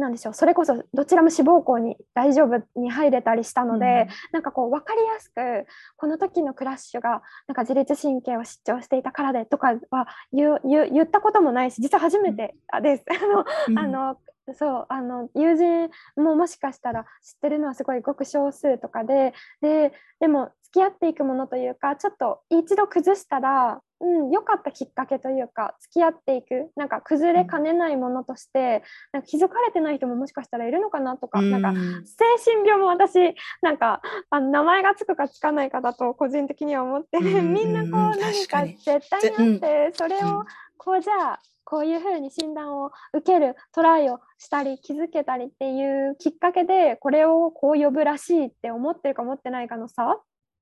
[0.00, 0.34] なんでしょう。
[0.34, 13.04] それこそどちらも志望校に大丈夫に入れたりしたので、うん、なんかこう分かりやすくこの時のクラッシュがなんか自律神経を失調していたからでとかは言言ったこともないし実は初めてです。
[13.68, 14.16] うん、あの
[14.52, 28.82] そうあの友人ももしかしたら知ってるのはすごいごく少数とかでででも付き合っていくものというかちょっと一度崩したら、うん、良かったきっかけというか付き合っていくなんか崩れかねないものとして
[29.12, 31.74] なんか気づかれてない人ももしかしたらいるのかなとか,、なんか
[32.04, 40.44] 精神病も私なんかあの名前がつくかつかないかだと個人的には思って、 みんなこう何か絶対にあって、それを
[40.78, 50.20] こうじゃあこういうふうに診断を受けるトライをしたり気づけたりっていうきっかけでこれをこう呼ぶらしいって思ってるか思ってないかの差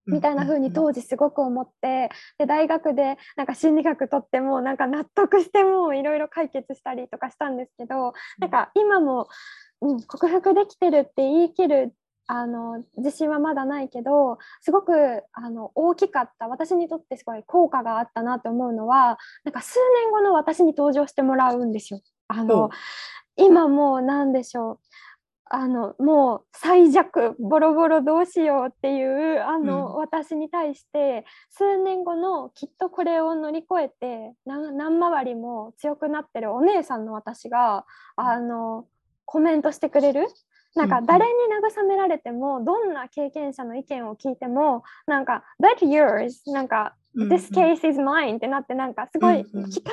[0.08, 9.28] みたいな風に当時すごく思ってで大学でなんか心理学とってもなんか納得してもいろいろ解決したりとかしたんですけどなんか今も、
[9.80, 11.94] うん、克服できてるって言い切る
[12.30, 14.92] あの自信はまだないけどすごく
[15.32, 22.00] あの大きかった私にとってすごい効果があったなって思うのはなんか数年後の私に登場してもらうんですよ。
[22.28, 22.68] あの
[23.36, 24.78] 今もう何でしょう
[25.50, 37.86] あのもう最弱ボロボロどうしようっていうあの、うん、私に対して数年後のきっとこれを乗り越えて何回りも強くなってるお姉さんの私が
[38.16, 38.86] あの
[39.24, 40.28] コメントしてくれる？
[40.76, 41.32] なんか誰に
[41.80, 49.92] 慰められても、どんな経験者の意見を聞いてもなんか「That's yours」なんか「This case is mine」ってなってなんかすごい聞か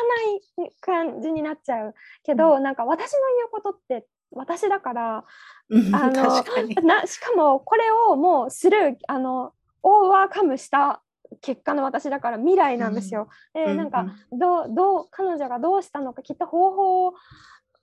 [0.59, 5.23] ない感じになっちゃうけど、なんか私の言うことって私だからあ
[5.69, 6.43] の
[6.83, 11.01] なしかもこれをもうするあのオーバーカムした
[11.41, 13.29] 結果の私だから未来なんですよ。
[13.55, 17.13] うん、でなんかどうどう彼女がどうしたのかきっと方法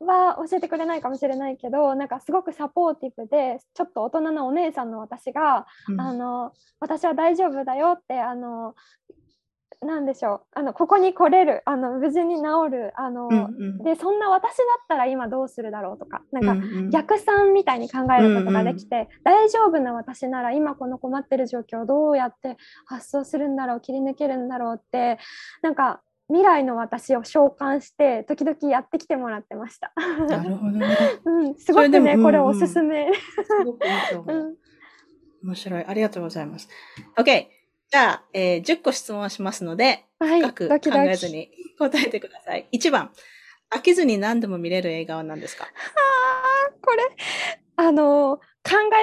[0.00, 8.74] は教えてくれないかもしれないけどなんかすごくサポーティブでちょっと大人なお姉さんの私が、うん、あの私は大丈夫だよってあの
[9.82, 13.38] なんでしょうあのここに来れるあの無事に治るあの、うんう
[13.80, 22.56] ん、でそんな私だったら今どうするだろうとかなんか逆算みたいに考えることができて、うんうん、大丈夫な私なら今この困ってる状況をどうやって
[22.86, 25.18] 発想するんだろう切り抜けるんだろうって
[25.62, 29.92] なんか未来の私を召喚して時々やってきてもらってました。
[30.28, 30.96] なるほどね。
[31.26, 33.12] うん、すごくね、これおすすめ。
[33.14, 34.36] すごくいいと思う。
[34.36, 34.56] うん、
[35.44, 35.84] 面白い。
[35.84, 36.68] ありがとうございます。
[37.16, 37.61] OK。
[37.92, 40.76] じゃあ、えー、10個質問しますので、はい、深く考
[41.10, 42.66] えずに答えてください。
[42.72, 43.10] 1番、
[43.70, 45.66] 飽きずに何度も見れる映画は何ですか？
[45.66, 47.02] あこれ、
[47.76, 48.42] あの、考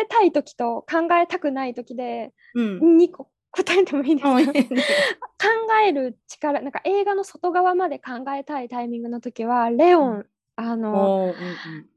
[0.01, 2.33] えたい時と考えたくない時で、
[2.79, 4.39] 2個答えてもいいですか？
[4.41, 5.47] 考
[5.87, 10.25] える力、なんか映画の外側まで考えたいタイミングの時は、レオン、うん。
[10.55, 11.35] あの、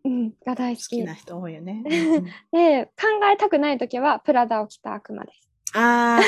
[0.04, 0.90] うん、うん、が大好き。
[0.90, 1.82] 好きな人多いよね。
[2.52, 2.92] で、考
[3.32, 5.48] えたくない時は、プラダを着た悪魔です。
[5.74, 6.22] ああ、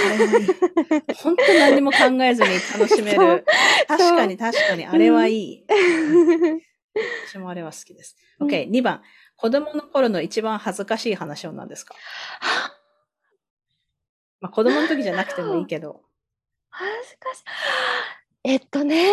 [1.22, 3.45] 本当何も考えずに楽しめる。
[3.86, 5.64] 確かに確かに、あれはいい。
[7.28, 8.16] 私もあれは好きです。
[8.40, 9.03] OK、2番。
[9.36, 11.95] 子供の頃の一番恥ずかしい話は何ですか？
[14.40, 16.03] まあ子供の時じゃなくてもいいけど。
[16.70, 17.42] 恥ずかしい。
[18.45, 19.11] えっとね、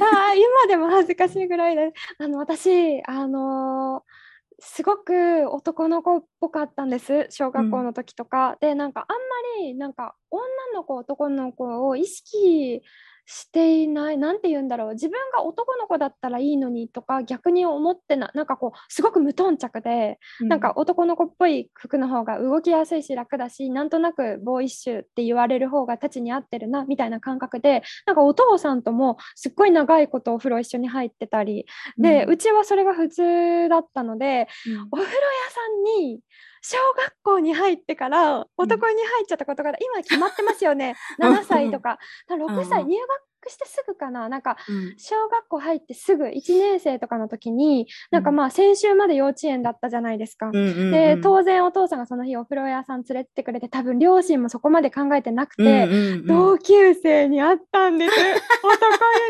[0.00, 4.27] あ今でも恥ずかしいぐらいで、あの私、あのー
[4.60, 9.16] すごく男の子っぽかったんです小学校の時とか、うん、でなんかあん
[9.60, 10.42] まりなんか女
[10.74, 12.82] の子男の子を意識
[13.30, 31.66] していない、なんて言うんだろう、自分が男の子だったらいいのにとか、逆に思ってな、なんかこう、すごく無頓着で、なんか男の子っぽい服の方が動きやすいし楽だし、なんとなくボーイッシュって言われる方がたちに合ってるな、みたいな感覚で、なんかお父さんともすっごい長いことお風呂一緒に入ってたり、
[31.98, 34.48] で、うちはそれが普通だったので、
[34.90, 35.18] お風呂屋
[35.50, 36.20] さんに、
[36.62, 41.98] 小学校に入ってから男に入っちゃったことが今決まってますよね、 7歳とか。
[42.30, 44.28] 6歳入学してすぐかな。
[44.28, 44.56] なんか
[44.96, 50.50] 小学校入ってすぐ1年生とかの時に、なんかまあ先週まで幼稚園だったじゃないですか。
[50.52, 55.86] で当然お父さんがその日お風呂屋さん連れてってくれて多分両親もそこまで考えてなくて、
[56.26, 58.10] 同級生に会ったんです。
[58.18, 58.32] 男湯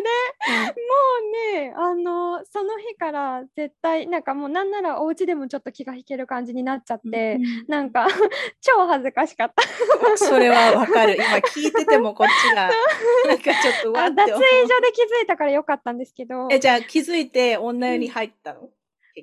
[0.02, 0.08] で。
[0.58, 0.72] も
[1.58, 8.06] うねあのその日から絶対なんかもうなんならお家でもちょっと気が引ける感じになっちゃって、なんか
[8.62, 9.62] 超恥ずかしかった。
[10.16, 11.16] それはわかる。
[11.16, 12.70] 今聞いててもこっちが
[13.26, 16.48] なんかちょっと脱衣所で気づいたからよかったんですけど。
[16.50, 18.68] え、じゃあ気づいて女湯に入ったの、うん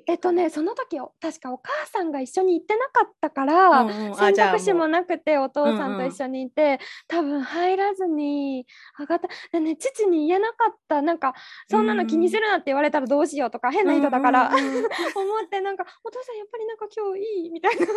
[0.06, 6.78] えっとね、その時確かお母さんが一緒に行ってなかったから、うんうん、選択肢もなくてお父さんと一緒にいて、うんうん、
[7.08, 8.66] 多分入らずに
[8.98, 9.28] 上がった。
[9.52, 11.02] で、ね、父に言えなかった。
[11.02, 11.34] なんか
[11.68, 14.86] そんなの気にするなって言われたらどうしようとか、うん、変な人だから、うんうんうん、 思
[15.44, 17.86] ってなんかお父さんやっぱりなんか今日いいみたいな。
[17.86, 17.92] す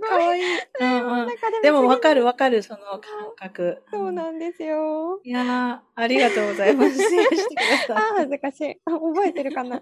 [0.00, 0.40] ごい。
[0.80, 1.28] うんうん、
[1.62, 3.00] でもわかるわかるその感
[3.36, 3.82] 覚。
[3.90, 5.20] そうなんですよ。
[5.24, 7.00] いやありがとうございます。
[7.90, 8.80] あ恥ずかしい。
[8.84, 9.80] 覚えてるかな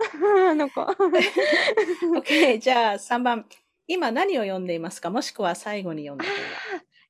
[0.51, 0.83] あの子。
[2.19, 3.47] OK、じゃあ3番。
[3.87, 5.11] 今何を読んでいますか？
[5.11, 6.25] もしくは最後に読んだ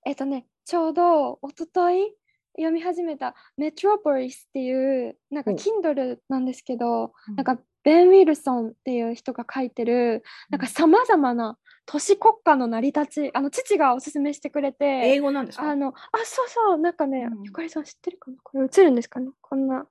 [0.05, 2.12] えっとね、ちょうどおととい
[2.57, 15.70] 読み始めたメトロポリスっていう、なんか Kindle なんですけど、うん、なんかベン・ウィルソンっていう人が書いてる、なんかさまざまな都市国家の成り立ち、あの父がおすすめしてくれて、英語なんですか？
[15.70, 15.92] あの、あ、
[16.24, 18.36] そうそう、なんかね、うん、ゆかりさん知ってるかな？
[18.42, 19.28] これ映るんですかね？
[19.40, 19.86] こんな。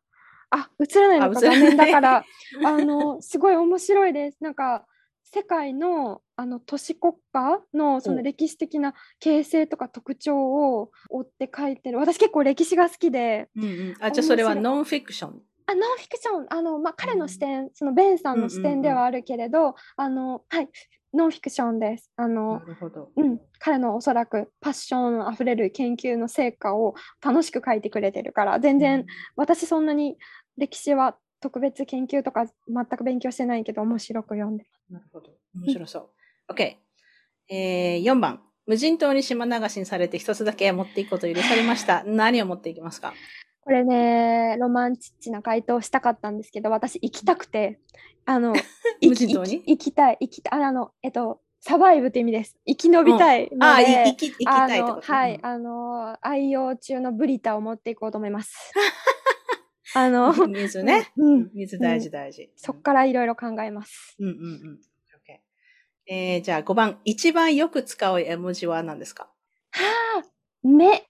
[0.53, 2.25] あ、映らないのか画面だから、
[2.63, 4.37] あの、すごい面白いです。
[4.41, 4.85] なんか、
[5.23, 11.97] 世界のあの都市国家のその歴史的な形成とか特徴を追って書いてる。
[11.97, 15.41] 私結構歴史が好きで、うんうん、あじゃあそれはノンフィクション？
[15.65, 16.45] あノンフィクション。
[16.49, 20.69] あの、まあ、彼の視点、うん、そのベンさんの視点ではあるけれど、うんうんうん、あのはい。
[21.13, 22.11] ノンフィクションです。
[22.15, 22.61] あの、
[23.15, 30.17] うん、彼のおそらくパッションあふれる研究の成果を楽しく書いてくれてるから、全然、私そんなに
[30.57, 34.93] 歴史は特別研究とか全く勉強してないけど面白く読んでます。
[34.93, 35.31] なるほど。
[35.55, 35.99] 面白そ
[36.47, 36.53] う。
[36.53, 36.75] OK。
[37.49, 38.41] えー、4番。
[38.65, 42.03] 無人島に島流しにされて一つだけ持っていくことを許されました。
[42.07, 43.13] 何を持っていきますか？
[43.61, 47.79] これね、ロマンチッチな回答したかったんですけど、私行きたくて、
[48.25, 48.53] あの、
[49.05, 49.63] 無人島に？
[49.65, 52.57] 行きたい、行きたい、あの、えっと、サバイブって意味です。
[52.65, 58.73] 生き延びたいので、うん、あ生き、生きたいとはい、あの、愛用中のブリタを持っていこうと思います。
[59.95, 61.11] あの、水ね。
[61.17, 61.51] うん。
[61.53, 62.51] 水大事大事。
[62.55, 64.15] そっからいろいろ考えます。
[64.19, 64.35] うんうんう
[64.73, 64.79] ん。
[65.15, 65.39] OK。
[66.07, 66.99] えー、じゃあ5番。
[67.03, 69.29] 一番よく使う絵文字は何ですか？
[69.71, 69.81] は
[70.21, 70.23] あ、
[70.67, 71.07] 目。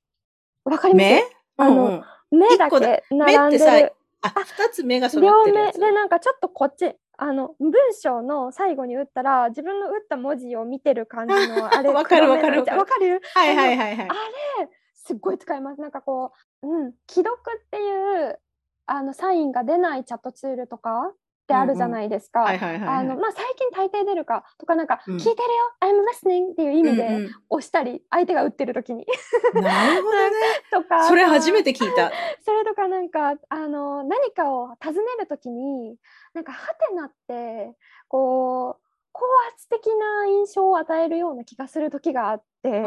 [0.65, 1.03] わかります？
[1.05, 1.23] 目？
[1.57, 3.93] あの、目だけ並んでる。
[4.21, 13.21] あ、二つ目が揃ってる両目でなんかちょっとこっち、あの文章の最後に打ったら自分の打った文字を見てる感じの あれわかるわかるわかる？
[13.35, 16.31] はいはいはいはいあれすっごい使いますなんかこ
[16.63, 18.39] う、うん、既読っていう
[18.85, 21.13] あのサインが出ないチャットツールとか
[21.43, 22.47] ってあるじゃないですか。
[22.47, 25.37] あのまあ最近大抵出るかとかなんか、聞いてるよ、
[25.81, 29.05] I'm listening っていう意味で押したり、相手が打ってる時に。
[29.53, 30.35] なるほどね。
[30.71, 31.07] とか。
[31.07, 32.11] それ初めて聞いた。
[32.43, 35.97] それとかなんかあの何かを尋ねる時に
[36.33, 37.75] なんかハテナって
[38.07, 42.81] こう高圧的な印象を与えるような気がする時があって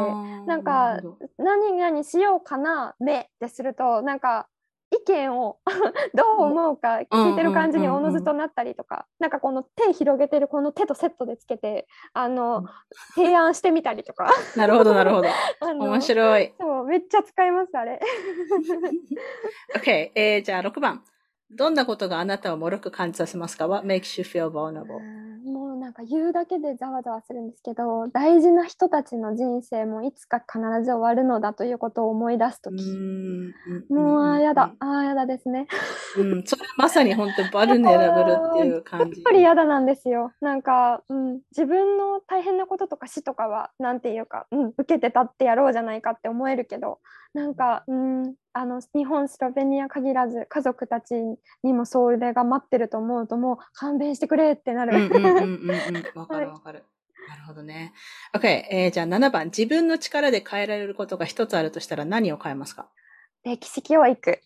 [0.47, 0.99] なんか
[1.39, 4.49] 何々しようかな目ってするとなんか
[5.01, 5.59] 意見を
[6.15, 12.67] どう思うか聞いてる感じにおのずとなったりとか、なんかこの手広げてるこの手とセットでつけてあの、
[13.15, 14.31] 提案してみたりとか。
[14.57, 15.29] なるほどなるほど。
[15.79, 16.55] 面白い。
[16.59, 18.01] そうめっちゃ使いますあれ。
[19.77, 21.03] OK、えー、じゃあ6番
[21.51, 25.01] どんなことがあなたをもろく感じさせますか ?What makes you feel vulnerable?
[25.47, 32.83] もうなんか言うだけでざわざわするんですけど大事な人たちの人生もいつか必ず終わるのだということを思い出す時。
[33.89, 34.75] もうあやだ。
[34.81, 35.69] あやだですね、
[36.19, 39.21] うん、それまさに本当バルネラブルっていう感じ。
[39.21, 40.33] やっぱり嫌だなんですよ。
[40.41, 46.99] なんか、うん、自分の大変なこととか死とかはなんていうか、うん、受けてたってやろうじゃないかって思えるけど
[47.35, 51.15] なんか、うん、あの日本スロベニア限らず家族たち
[51.63, 54.93] にもそれが待ってると思うともう勘弁してくれってなる。
[56.15, 56.85] わかるわかる。
[57.29, 57.93] なるほどね。
[58.35, 59.47] OK、えー、じゃあ7番。
[59.47, 62.89] 自分の力で変えられることが一つあるとしたら何を変えますか？
[63.45, 64.41] 歴史教育。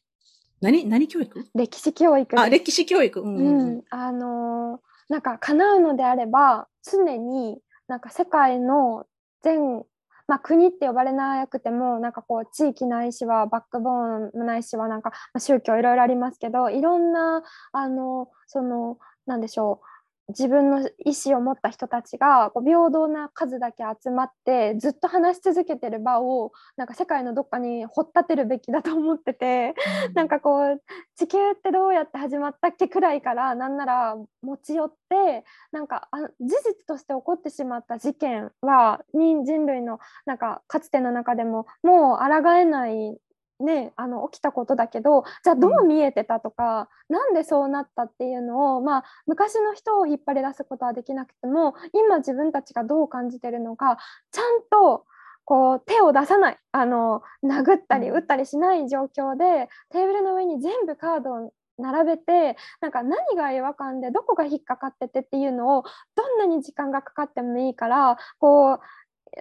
[0.61, 1.47] 何何教育？
[1.55, 2.41] 歴史教育。
[2.41, 3.21] あ、歴史教育。
[3.21, 4.81] うんうんうんうん、あのー
[5.11, 7.59] なんか叶うのであれば常に
[7.89, 9.07] なんか世界の
[9.43, 9.85] 全、
[10.31, 19.90] まあ、国って呼ばれなくてもなんかこう地域ないしはバックボーンないしはなんか、宗教いろいろありますけどいろんなあのそのなんでしょう
[20.31, 29.75] 自分の意思を持った人たちがこう平等な数だけ集まってずっと話し続けてる場をなんか世界のどっかに掘っ立てるべきだと思ってて、
[30.15, 30.83] なんかこう
[31.17, 43.19] 地球ってどうやって始まったっけくらいからなんなら持ち寄ってなんかあ事実として起こってしまった事件はに人類のなんかかつての中でももう抗えない
[43.61, 53.99] ね、あの起きたことだけどじゃあどう見えてたとか、なんでそうなったっていうのを、まあ、昔の人を引っ張り出すことはできなくても今自分たちがどう感じてるのか
[54.33, 55.05] ちゃんと
[55.45, 58.17] こう手を出さないあの殴ったりうん。
[58.17, 65.85] 打ったりしない状況でテーブルの上に全部カードを並べてなんか何が違和感でどこが引っかかっててっていうのを
[66.15, 68.81] どんなに時間がかかってもいいからこう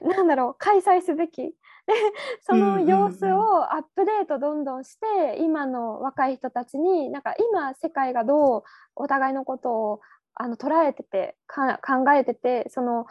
[0.07, 1.53] なんだろう開催すべきで
[2.42, 8.64] その様子をアップデートどんどんして今の若い人たちになんか今世界がどう
[8.96, 10.02] お互いのことを
[10.36, 13.06] あの捉えててか考えててその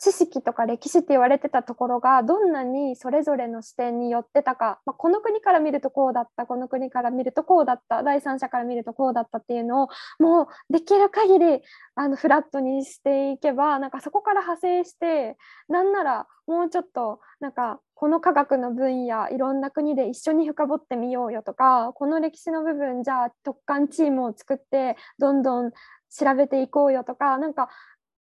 [0.00, 9.88] 知識とか歴史って言われてたところがどんなにそれぞれの視点によってたか、まあ、この国から見るとこうだったこの国から見るとこうだった第三者から見るとこうだったっていうのを
[10.18, 11.60] もうできる限り
[11.96, 15.36] あのフラットにしていけばなんかそこから派生して
[15.68, 25.72] なんならもうちょっとなんかこの科学の分野いろんな国で一緒に深掘ってみようよとかこの歴史の部分じゃあ特艦チームを作ってどんどん
[26.10, 27.68] 調べていこうよとかなんか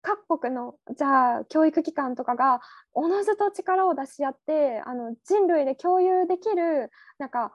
[0.07, 2.61] 各国のじゃあ教育機関とかが
[2.95, 7.53] おのずと力を出し合ってあの人類で共有できるなんか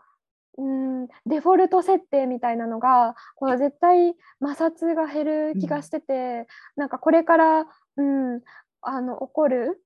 [0.58, 6.46] うんデフォルト設定みたいなのがこう絶対摩擦が減る気がしてて、
[6.76, 8.42] なんかこれから、うん、
[8.82, 9.82] あの起こる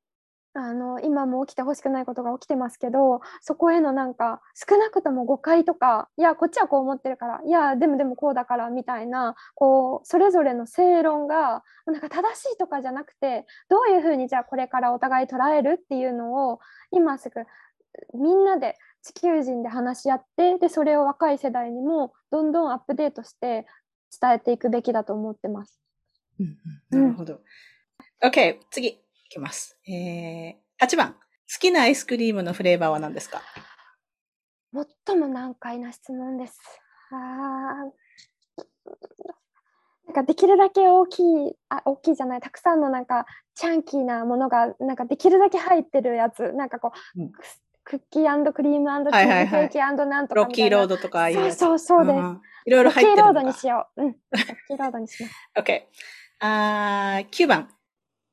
[0.58, 16.60] あの今も起きてほしくないことが起きてますけどそこへのなんか少なくとも誤解とかいやこっちはこう思ってるからいやでもでもこうだからみたいなこうそれぞれの正論がなんか正しいとかじゃなくてどういうふうにじゃあこれからお互い捉えるっていうのを
[16.92, 17.42] 今すぐ
[18.18, 23.68] みんなで地球人で話し合ってでそれを若い世代にもどんどんアップデートして
[24.22, 25.80] 伝えていくべきだと思ってます。
[26.40, 26.58] うん
[26.92, 27.42] うんなるほど。
[28.24, 28.98] OK、次、い
[29.36, 29.78] きます。
[29.88, 31.14] えー、8番。
[31.14, 31.20] 好
[31.60, 33.42] きなアイスクリームのフレーバーは何ですか？
[35.06, 36.60] 最も難解な質問です。
[37.12, 37.96] あー
[40.08, 43.26] なんかできるだけ大きいあ大きいじゃないたくさんのなんか
[43.56, 47.32] チャンキーなものがなんかできるだけ入ってるやつなんかこう、うん
[47.88, 51.32] クッキークリームチーズケーキなんとかロッキーロードドとか。
[51.32, 52.18] そうそうそうです。
[52.18, 53.54] んいろいろロッキーロードに。
[53.54, 54.02] しよう。
[54.02, 54.12] うん。
[54.12, 55.36] ロッキーロードにします。
[55.56, 55.84] OK。
[56.40, 57.70] あー9番。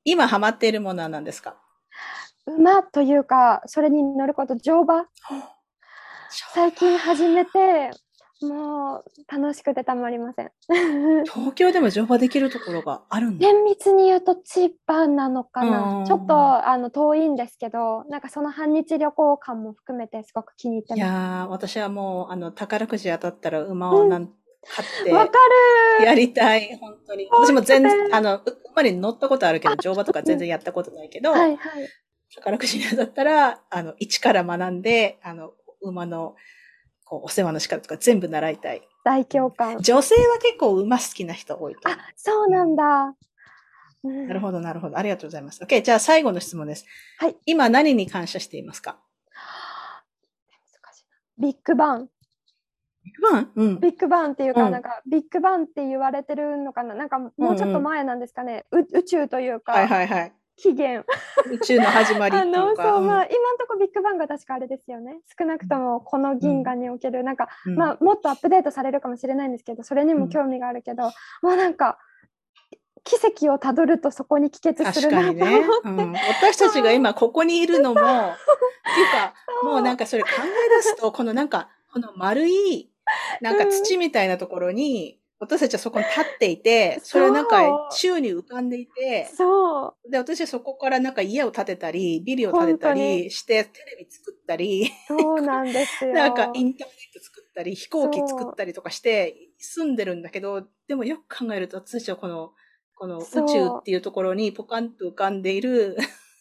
[0.04, 1.56] 今ハマっているものは何ですか？
[2.46, 5.06] 馬というか、それに乗ること、乗馬。
[6.54, 7.90] 最近始めて、
[8.40, 10.50] もう楽しくてたまりません。
[11.24, 13.46] 東京でも乗馬できるところがあるんだ。
[13.46, 16.02] 厳密に言うと千葉なのかうな。
[16.02, 24.32] んちょっとあの遠いんですけど、なんかその半日旅行感も含めてすごく気に入っていやまー、私はもう、あの、宝くじ当たったら馬をなん、
[24.68, 25.10] 買す。
[25.10, 25.30] わかっ
[25.98, 27.28] て、るやりたい、本当に。
[27.30, 28.42] 私も全然、あの、う
[28.72, 31.88] 馬に乗ったことあるけど、乗馬とか全然やったことないけど、はいはい。
[32.34, 35.52] 宝くじに当たったら、あの、一から学んで、あの、
[35.82, 36.36] 馬の、
[37.04, 38.82] こう、お世話の仕方とか全部習いたい。
[39.04, 39.78] 大共感。
[39.80, 43.14] 女性は結構馬好きな人多いと思あ、そうなんだ。
[44.04, 44.26] うんう。
[44.28, 44.96] なるほど、なるほど。
[44.96, 45.62] ありがとうございます。
[45.62, 46.86] OK、じゃあ最後の質問です。
[47.18, 47.36] はい。
[47.44, 48.98] 今何に感謝していますか？
[51.38, 52.08] ビッグバン。
[53.30, 53.80] 馬うん。
[53.80, 54.72] ビッグバンっていうか、うん。
[54.72, 56.94] なんかビッグバンって言われてるのかな？
[56.94, 60.32] なんかもうちょっと前なんですかね、う宇宙というか、はいはいはい。
[60.56, 61.06] 起源。
[61.50, 62.82] 宇宙の始まりあいのうか。
[62.82, 65.20] そうまあ今のところビッグバンが確かあれですよね。
[65.38, 67.76] 少なくともこの銀河における、なんか、うん。
[67.76, 71.04] まあもっとアップデートされるかもしれないんですけどそれにも興味があるけど、
[71.42, 71.98] もうなんか
[73.04, 76.12] 奇跡をたどるとそこに帰結す確るなと思って、うん。
[76.12, 78.16] 私たちが今ここにいるのも、っていう
[79.10, 82.91] か、もうなんかそれ考え出すと、このなんか、この丸い、
[83.40, 90.10] なんか土みたいなところに、私たちはそこに立っていて、 それなんか宙に浮かんでいて、そう。
[90.10, 96.12] で、私はそこからなんか家を建てたり、ビルを建てたりして、テレビ作ったり、そうなんですよ。
[96.14, 102.52] なんかインターネット作ったり、飛行機作ったりとかして住んでるんだけど、でもよく考えると私たちはこの、
[102.94, 105.96] この宇宙っていうところにポカンと浮かんでいる、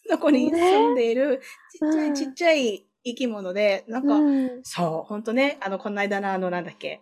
[0.08, 1.40] そこに住んでいる、
[1.72, 4.60] ちっちゃうんいちっちゃい生き物で、なんか、うん。
[4.62, 7.00] そう、ほんとね、あの、この間のあの、なんだっけ、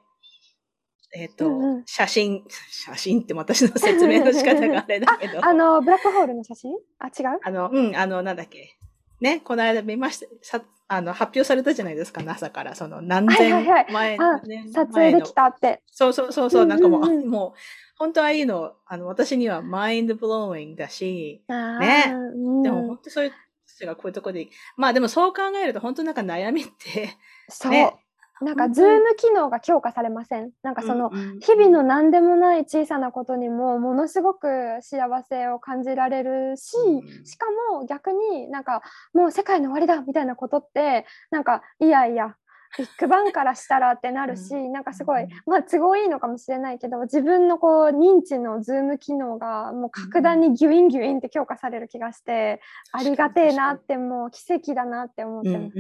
[1.13, 1.83] えっ、と、うんうん。
[1.87, 6.73] 写真、写真って私の説明の仕方があれだけど、あの、ブラックホールの写真？
[6.99, 7.41] あ、違う？
[7.43, 8.77] あの、うん、あの、なんだっけ。
[9.21, 12.75] ね、この間見ました、さあの、発表されたじゃないですか、NASA から。
[12.75, 13.51] その、何千
[13.93, 15.83] 前、あ年撮影できたって。
[15.87, 17.23] そうそうそうそう、なんかもう、うんうん。
[17.23, 17.59] うんもう、
[17.99, 22.15] 本当ああいうの、あの、私には mind-blowing だし、あーね。
[22.35, 22.63] うん。
[22.63, 23.33] でも本当そういう
[23.81, 27.17] 人がこういうとこで、まあでもそう考えると本当なんか悩みって、
[27.49, 27.73] そう。
[27.73, 27.95] ね。
[28.43, 30.51] なんか、ズーム機能が強化されません。
[30.63, 31.11] なんかその、
[31.41, 34.49] 日々の何でもない小さなことにもものすごく
[34.81, 37.27] 幸せを感じられるし、うん。
[37.27, 38.81] しかも逆になんか
[39.13, 42.35] もう世界の終わりだみたいなことってなんかいやいや
[42.79, 52.61] ビッグバンからしたらってなるし、なんかすごい、まあ都合いいのかもしれないけど自分のこう認知のズーム機能がもう格段にギュインギュインって強化される気がして、
[52.93, 55.79] ありがてえなってもう奇跡だなって思ってます。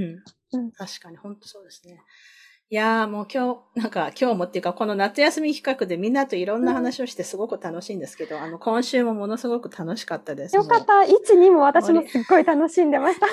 [0.52, 2.00] うん、確かに本当そうですね。
[2.72, 10.54] いやーもう今日、なんか今日もっていうかこの夏休み企画でみんなといろんな話をしてすごく楽しいんですけど、あの今週もものすごく楽しかったです。
[10.54, 10.92] よかった。
[11.00, 13.26] 1、2も私もすっごい楽しんでました。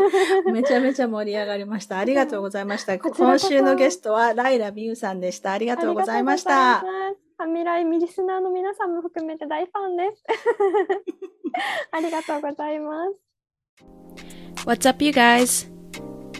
[0.50, 1.98] めちゃめちゃ盛り上がりました。
[1.98, 2.98] ありがとうございました。
[2.98, 5.52] 今週のゲストはライラビューさんでした。
[5.52, 6.88] ありがとうございましたありがとう。
[6.88, 7.20] ございます。
[7.36, 10.24] ファミライミリスナーの皆さんも含めて大ファンです。
[11.92, 14.66] ありがとうございます。
[14.66, 15.70] What's up, you guys?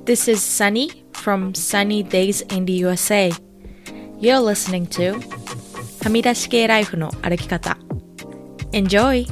[0.06, 3.30] This is Sunny from Sunny Days in the USA.
[4.18, 5.12] You're listening to
[6.02, 7.76] はみ出し系ライフの歩き方。
[8.72, 9.26] Enjoy!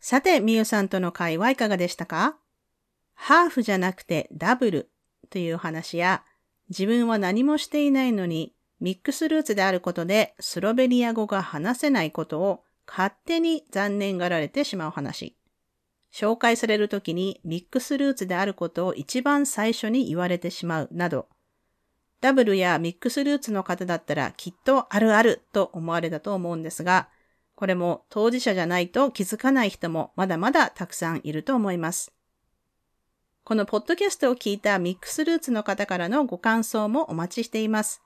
[0.00, 2.38] さて、みゆさんとの会はいかがでしたか?
[3.14, 4.90] ハーフじゃなくてダブル
[5.30, 6.24] という話や、
[6.70, 15.36] 自分は何もしていないのにミックスルーツであることでスロベニア語が話せないことを勝手に残念がられてしまう話。
[16.12, 21.28] 紹介されるときにミックスルーツであることを一番最初に言われてしまうなど、
[22.20, 27.08] ダブルやミックスルーツの方だったらきっとあるあると思われたと思うんですが、
[27.54, 32.12] これも当事者じゃないと気づかない人もまだまだたくさんいると思います。
[33.44, 38.02] このポッドキャストを聞いたミックスルーツの方からのご感想もお待ちしています。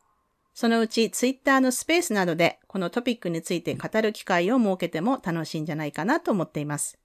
[0.55, 6.99] そのうちツイッターのスペースなどでこのトピックについて語る機会を設けても楽しいんじゃないかなと思っています。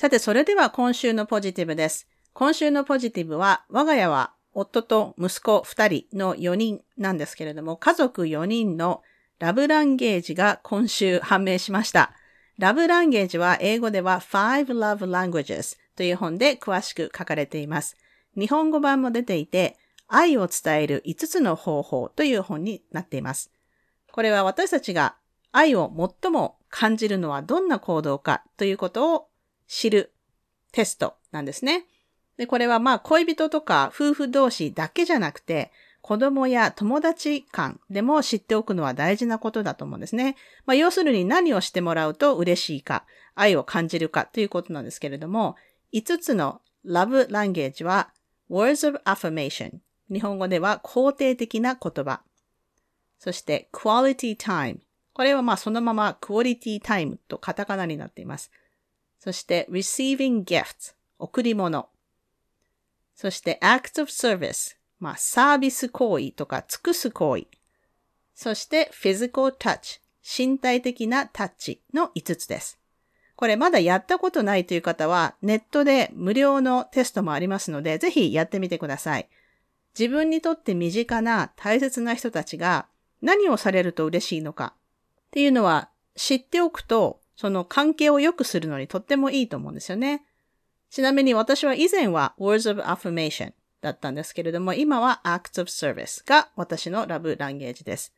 [0.00, 2.08] さて、それでは今週のポジティブです。
[2.32, 9.02] 今週のポジティブは、我が家は夫と息子2人の4人なんですけれども、家族4人の
[9.40, 12.14] ラブランゲージが今週判明しました。
[12.56, 17.98] ラブランゲージは英語では Five Love Languages という本で詳しく書かれています。
[18.38, 19.76] 日本語版も出ていて、
[20.08, 23.50] 愛を伝える5つの方法という本になっています。
[24.12, 25.16] これは私たちが
[25.52, 25.92] 愛を
[26.22, 29.29] 最も感じるのはどんな行動かということを
[29.70, 30.12] 知る
[30.72, 31.86] テストなんですね。
[32.36, 35.70] で、これはまあ恋人とか夫婦同士だけじゃなくて、
[36.02, 40.34] 子供や友達間でも知っておくのは大事なことだと思うんですね。
[40.66, 43.04] まあ要するに何をしてもらうと嬉しいか、
[43.36, 45.54] 愛を感じるかということなんですけれども、
[45.94, 48.10] 5つの Love Language は
[48.50, 49.78] Words of Affirmation。
[50.12, 52.22] 日本語では肯定的な言葉。
[53.20, 54.78] そして Quality Time。
[55.12, 58.50] これはまあそのまま Quality Time とカタカナになっています。
[59.20, 60.94] そして Receiving Gifts。
[61.18, 61.88] 贈り物。
[63.14, 64.76] そして Acts of Service。
[64.98, 67.46] まあサービス行為とか尽くす行為。
[68.34, 70.00] そして Physical Touch。
[70.22, 72.78] 身体的なタッチの5つです。
[73.36, 79.28] これまだやったことないという方はネットで無料のテストもありますのでぜひやってみてください。
[79.98, 82.86] 自分にとって身近な大切な人たちが
[83.22, 90.22] 何をされると嬉しいのかっていうのは知っておくとその関係を良くするのにとってもいいと思うんですよね。
[90.90, 98.12] ちなみに私は以前は Words of Affirmation だったんですけれども今は Acts of Service が私のラブランゲージです。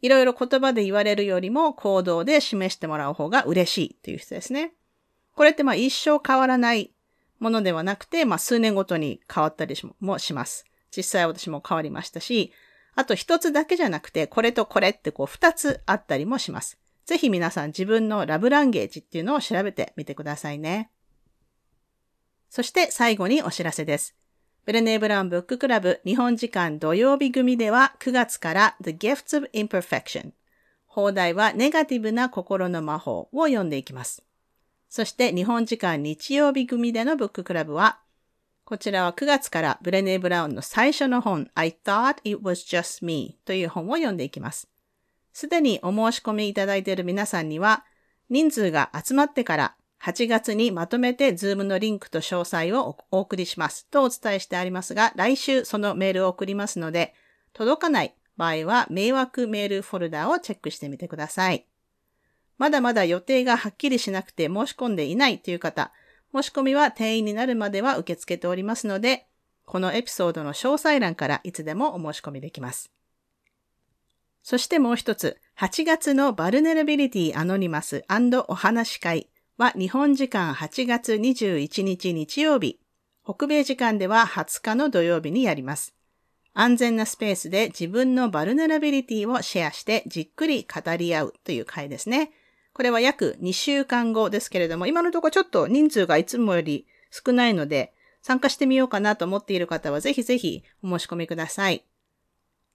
[0.00, 4.72] いろいろ言葉で言われるよりも行動で示してもらう方が嬉しいという人ですね。
[5.36, 6.94] これってまあ一生変わらない
[7.40, 10.64] ものではなくて、まあ数年ごとに変わったりもします。
[10.96, 12.54] 実際私も変わりましたし、
[12.94, 16.78] あと一つだけじゃなくて、これとこれってこう二つあったりもします。
[17.04, 20.90] ぜひ皆さん自分のラブランゲージっていうのを調べてみてくださいね。
[22.48, 24.14] そして最後にお知らせです。
[24.64, 30.32] ブレネー・ブラウンブッククラブ日本時間土曜日組では9月から The Gifts of Imperfection
[30.86, 34.22] 放題はネガティブな心の魔法を読んでいきます。
[34.88, 37.98] そして日本時間日曜日組でのブッククラブは
[38.64, 44.68] こちらは9月からブレネー・ブラウンの最初の本 I Thought It Was Just Me という本を読んでいきます。
[45.32, 47.84] すでにお申し込みいただいている皆さんには
[48.30, 57.14] 人数が集まってから8月にまとめて Zoom のリンクと詳細をお送りしますとお伝えしてありますが、来週そのメールを送りますので、
[57.52, 61.66] 届かない場合は迷惑メールフォルダをチェックしてみてください。
[62.58, 65.92] まだまだ予定がはっきりしなくて申し込んでいないという方、
[66.34, 69.28] 申し込みは定員になるまでは受け付けておりますので、
[69.66, 72.90] このエピソードの詳細欄からいつでもお申し込みできます。
[74.42, 78.04] そしてもう一つ、8月の Vulnerability Anonymous
[78.48, 82.80] お話会は日本時間8月21日日曜日、
[83.24, 85.94] 北米時間では20日の土曜日にやります。
[86.54, 92.32] 安全なスペースで自分の vulnerability をシェアしてじっくり語り合うという回ですね。
[92.74, 101.84] これは約2週間後ですけれども、今のところちょっと人数がいつもより少ないので、参加してみようかなと思っている方はぜひぜひお申し込みください。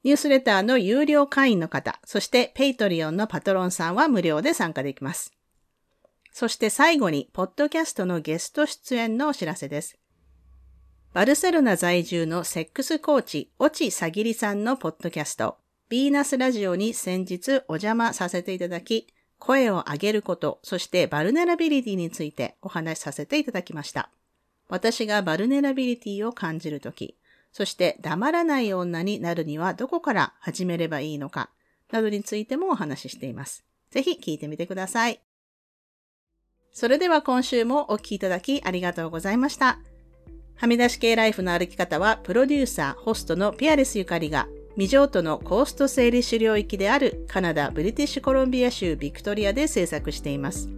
[0.04, 5.34] ニュースレターの有料会員の方、そして Patreon のパトロンさんは無料で参加できます。
[6.32, 9.98] そして最後に、ポッドキャストのゲスト出演のお知らせです。
[11.14, 15.58] バルセロナ在住のセックスコーチ、オチサギリさんのポッドキャスト、
[15.90, 19.08] ビーナスラジオに先日お邪魔させていただき、
[19.40, 24.12] 声を上げること、そして vulnerability についてお話しさせていただきました。
[24.70, 27.18] 私が vulnerability を感じるとき、
[27.58, 31.50] そして黙らない女になるにはどこから始めればいいのか、
[31.92, 33.66] などについてもお話ししています。
[33.90, 35.24] ぜひ聞いてみてください。
[36.72, 39.80] それでは今週もお聴きいただきありがとうございました。
[40.54, 50.70] はみ出し系ライフの歩き方は、プロデューサー、ホストのピアレスゆかりが、未譲渡のコースト整理種領域であるカナダ・ブリティッシュコロンビア州ビクトリアで制作しています。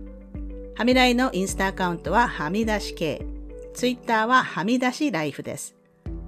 [0.78, 3.26] はみらいのインスタアカウントははみ出し系。
[3.74, 5.76] ツイッターははみ出しライフです。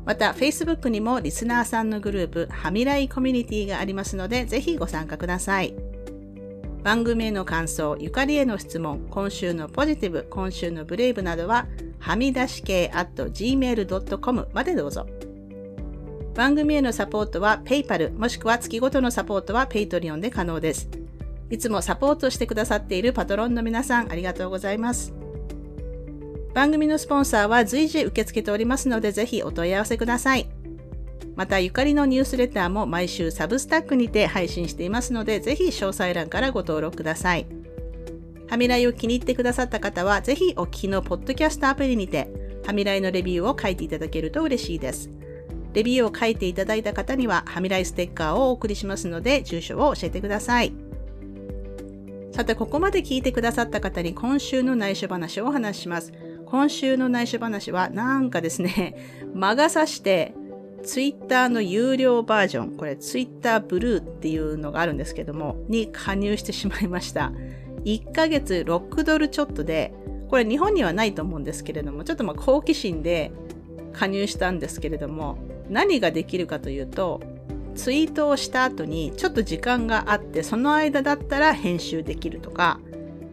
[0.05, 5.75] また、Facebook にもリスナーさんのグループ、はみらいコミュニティがありますので、ぜひご参加ください。
[6.83, 11.67] 番組への感想、ゆかりへの質問、今週のポジティブ、今週のブレイブなどは、
[11.99, 15.05] はみ出し系 at gmail.com までどうぞ。
[16.33, 20.89] 番組へのサポートは PayPal もしくは月ごとのサポートは Patreon で可能です。
[21.49, 25.20] いつもサポートしてくださっているパトロンの皆さんありがとうございます。
[26.53, 30.49] 番組のスポンサーは随時受け付けておりますのでぜひお問い合わせください。
[31.35, 37.47] また、ゆかりのニュースレターも毎週サブスタックにて配信していますので、ぜひ詳細欄からご登録ください。
[38.49, 42.27] はみらいを気に入ってくださった方は、ぜひお聞きのポッドキャストアプリにて、
[42.65, 45.09] はみらいのレビューを書いていただけると嬉しいです。
[45.73, 50.73] レビューを書いていただいた方には、はみらいステッカーをお送りしますので、住所を教えてください。
[52.33, 56.11] さて、ここまで聞いてくださった方に今週の内緒話をお話しします。
[56.51, 58.97] 今週の内緒話は、なんかですね、
[59.33, 60.33] 魔が差して、
[60.83, 67.31] ツイッターの有料バージョン、これツイッターブルーっていうのがあるんですけども、に加入してしまいました。
[67.85, 69.93] 1ヶ月6ドルちょっとで、
[70.27, 73.31] これ日本にはないと思うんですけれども、ちょっとま好奇心で
[73.93, 75.37] 加入したんですけれども、
[75.69, 77.21] 何ができるかというと、
[77.75, 82.81] ツイートをした後にちょっと時間があって、その間だったら編集できるとか、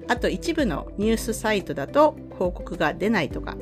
[0.09, 3.57] あと一部のニュースサイトだと広告が出ないとか。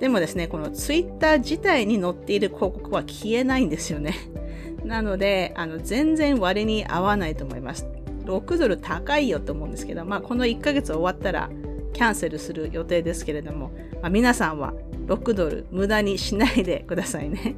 [0.00, 4.14] でもですね、このツイッター自体に載っている広告は消えないんですよね。
[4.84, 7.86] なので、あの、全然割に合わないと思います。
[8.24, 11.50] 6ドル高いよと思うんですけど、まあ、この1ヶ月終わったら
[11.92, 14.72] キャンセルする予定ですけれども、まあ、皆さんは
[15.06, 17.56] 6ドル無駄にしないでくださいね。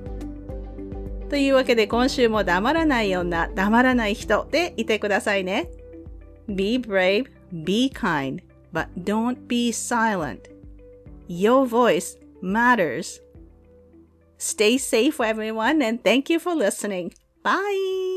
[1.30, 5.70] というわけで今週も黙らない女、黙らない人でいてくださいね。
[6.48, 7.26] Be brave,
[7.64, 8.40] be kind,
[8.72, 10.48] but don't be silent.
[11.28, 13.20] Your voice matters.
[14.38, 17.14] Stay safe, everyone, and thank you for listening.
[17.42, 18.11] Bye!